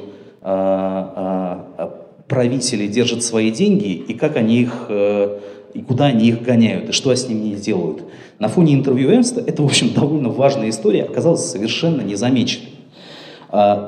правители 2.28 2.86
держат 2.86 3.24
свои 3.24 3.50
деньги 3.50 3.88
и 3.88 4.14
как 4.14 4.36
они 4.36 4.60
их 4.60 4.86
э, 4.88 5.40
и 5.74 5.80
куда 5.80 6.06
они 6.06 6.28
их 6.28 6.42
гоняют, 6.42 6.88
и 6.88 6.92
что 6.92 7.12
с 7.12 7.28
ними 7.28 7.56
делают. 7.56 8.04
На 8.38 8.46
фоне 8.46 8.74
интервью 8.74 9.10
Эрнста 9.10 9.40
это, 9.40 9.62
в 9.62 9.66
общем, 9.66 9.92
довольно 9.94 10.28
важная 10.28 10.68
история 10.68 11.02
оказалась 11.02 11.44
совершенно 11.44 12.00
незамеченной. 12.02 12.70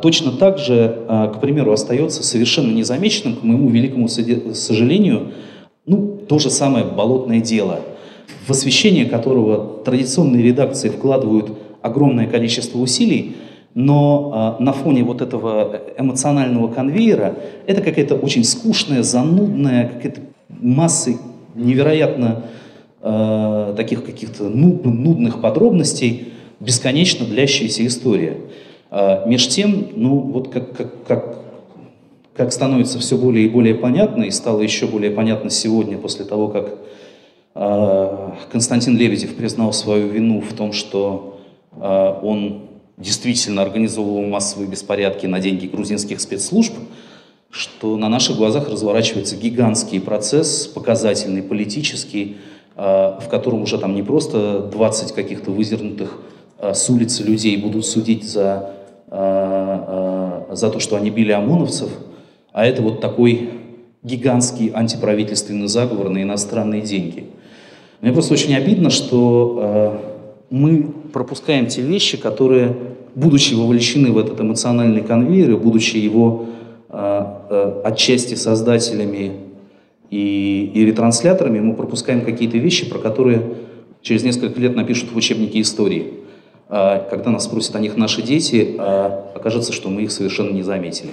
точно 0.03 0.33
так 0.33 0.59
же, 0.59 1.05
к 1.07 1.41
примеру, 1.41 1.71
остается 1.73 2.25
совершенно 2.25 2.73
незамеченным, 2.73 3.37
к 3.37 3.43
моему 3.45 3.69
великому 3.69 4.09
сожалению, 4.09 5.33
то 6.29 6.39
же 6.39 6.51
самое 6.51 6.85
болотное 6.85 7.41
дело, 7.41 7.81
в 8.47 8.51
освещение 8.51 9.07
которого 9.07 9.83
традиционные 9.85 10.43
редакции 10.43 10.89
вкладывают 10.89 11.53
огромное 11.83 12.27
количество 12.27 12.79
усилий, 12.79 13.37
но 13.75 14.57
э, 14.59 14.63
на 14.63 14.73
фоне 14.73 15.05
вот 15.05 15.21
этого 15.21 15.81
эмоционального 15.97 16.69
конвейера 16.69 17.37
это 17.67 17.81
какая-то 17.81 18.17
очень 18.17 18.45
скучная, 18.45 19.03
занудная, 19.03 19.89
какая-то 19.89 20.21
масса 20.49 21.13
невероятно 21.55 22.45
э, 23.01 23.75
таких 23.77 24.05
каких-то 24.05 24.45
нуд, 24.45 24.85
нудных 24.85 25.41
подробностей, 25.41 26.33
бесконечно 26.61 27.27
длящаяся 27.27 27.87
история. 27.87 28.39
Э, 28.91 29.29
меж 29.29 29.49
тем, 29.49 29.89
ну 29.95 30.19
вот 30.19 30.49
как, 30.49 30.77
как, 30.77 31.05
как 31.07 31.39
как 32.39 32.53
становится 32.53 33.01
все 33.01 33.17
более 33.17 33.47
и 33.47 33.49
более 33.49 33.75
понятно, 33.75 34.23
и 34.23 34.31
стало 34.31 34.63
еще 34.63 34.87
более 34.87 35.11
понятно 35.11 35.51
сегодня, 35.51 35.99
после 35.99 36.25
того, 36.25 36.47
как 36.47 36.79
э, 37.57 38.31
Константин 38.53 38.97
Лебедев 38.97 39.35
признал 39.35 39.73
свою 39.73 40.07
вину 40.07 40.41
в 40.41 40.53
том, 40.53 40.73
что 40.73 41.41
э, 41.73 42.15
он 42.23 42.69
действительно 42.97 43.63
организовывал 43.63 44.23
массовые 44.23 44.69
беспорядки 44.69 45.27
на 45.27 45.41
деньги 45.41 45.67
грузинских 45.67 46.21
спецслужб, 46.21 46.75
что 47.51 47.97
на 47.97 48.09
наших 48.09 48.37
глазах 48.37 48.69
разворачивается 48.69 49.35
гигантский 49.35 50.01
процесс, 50.01 50.69
показательный, 50.69 51.43
политический, 51.43 52.37
э, 52.77 52.81
в 53.21 53.29
котором 53.29 53.63
уже 53.63 53.79
там 53.79 53.97
не 53.97 54.05
просто 54.05 54.61
20 54.61 55.13
каких-то 55.13 55.51
вызернутых 55.51 56.21
с 56.61 56.89
улицы 56.89 57.25
людей 57.25 57.57
будут 57.57 57.87
судить 57.87 58.25
за, 58.25 58.75
за 59.09 60.71
то, 60.73 60.81
что 60.81 60.97
они 60.97 61.11
били 61.11 61.31
ОМОНовцев– 61.33 61.91
а 62.53 62.67
это 62.67 62.83
вот 62.83 63.01
такой 63.01 63.51
гигантский 64.03 64.71
антиправительственный 64.75 65.69
заговор 65.69 66.09
на 66.09 66.23
иностранные 66.23 66.83
деньги. 66.83 67.27
Мне 68.01 68.13
просто 68.13 68.35
очень 68.35 68.55
обидно, 68.55 68.91
что 68.91 69.59
э, 69.61 69.99
мы 70.51 70.83
пропускаем 71.13 71.67
те 71.67 71.83
вещи, 71.83 72.17
которые, 72.17 72.77
будучи 73.15 73.55
вовлечены 73.55 74.13
в 74.13 74.19
этот 74.19 74.41
эмоциональный 74.41 75.03
конвейер, 75.03 75.51
и 75.51 75.57
будучи 75.57 75.97
его 75.97 76.47
э, 76.89 77.25
э, 77.51 77.81
отчасти 77.85 78.35
создателями 78.35 79.33
и, 80.11 80.71
и 80.75 80.85
ретрансляторами 80.85 81.61
мы 81.61 81.75
пропускаем 81.75 82.23
какие-то 82.23 82.59
вещи, 82.59 82.89
про 82.89 82.99
которые 82.99 83.43
через 84.01 84.23
несколько 84.23 84.61
лет 84.61 84.75
напишут 84.75 85.13
в 85.13 85.17
учебнике 85.17 85.61
истории. 85.61 86.15
А, 86.69 87.07
когда 87.11 87.31
нас 87.31 87.45
спросят 87.45 87.77
о 87.77 87.81
них 87.81 87.97
наши 87.97 88.23
дети, 88.23 88.77
а, 88.79 89.33
окажется, 89.35 89.73
что 89.73 89.89
мы 89.89 90.03
их 90.03 90.13
совершенно 90.13 90.51
не 90.51 90.63
заметили. 90.63 91.11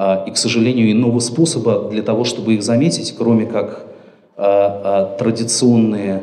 А, 0.00 0.24
и, 0.24 0.30
к 0.30 0.36
сожалению, 0.36 0.92
иного 0.92 1.18
способа 1.18 1.88
для 1.90 2.02
того, 2.02 2.22
чтобы 2.22 2.54
их 2.54 2.62
заметить, 2.62 3.14
кроме 3.18 3.46
как 3.46 3.84
традиционные 5.18 6.22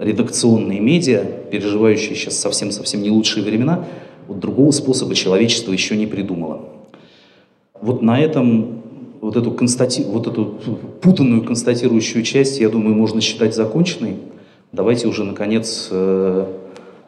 редакционные 0.00 0.80
медиа, 0.80 1.24
переживающие 1.50 2.16
сейчас 2.16 2.38
совсем-совсем 2.38 3.02
не 3.02 3.10
лучшие 3.10 3.44
времена, 3.44 3.84
вот 4.26 4.40
другого 4.40 4.70
способа 4.70 5.14
человечество 5.14 5.72
еще 5.72 5.96
не 5.96 6.06
придумало. 6.06 6.62
Вот 7.80 8.00
на 8.00 8.18
этом 8.18 8.82
вот 9.20 9.36
эту, 9.36 9.52
констати... 9.52 10.00
вот 10.00 10.26
эту 10.26 10.58
путанную 11.02 11.44
констатирующую 11.44 12.24
часть, 12.24 12.60
я 12.60 12.70
думаю, 12.70 12.94
можно 12.94 13.20
считать 13.20 13.54
законченной. 13.54 14.16
Давайте 14.72 15.06
уже, 15.06 15.24
наконец, 15.24 15.88
э, 15.90 16.46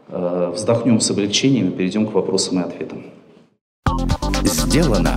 э, 0.09 0.53
вздохнем 0.55 1.01
с 1.01 1.11
облегчением 1.11 1.69
и 1.69 1.71
перейдем 1.71 2.07
к 2.07 2.13
вопросам 2.13 2.61
и 2.61 2.63
ответам. 2.63 3.05
Сделано 4.45 5.17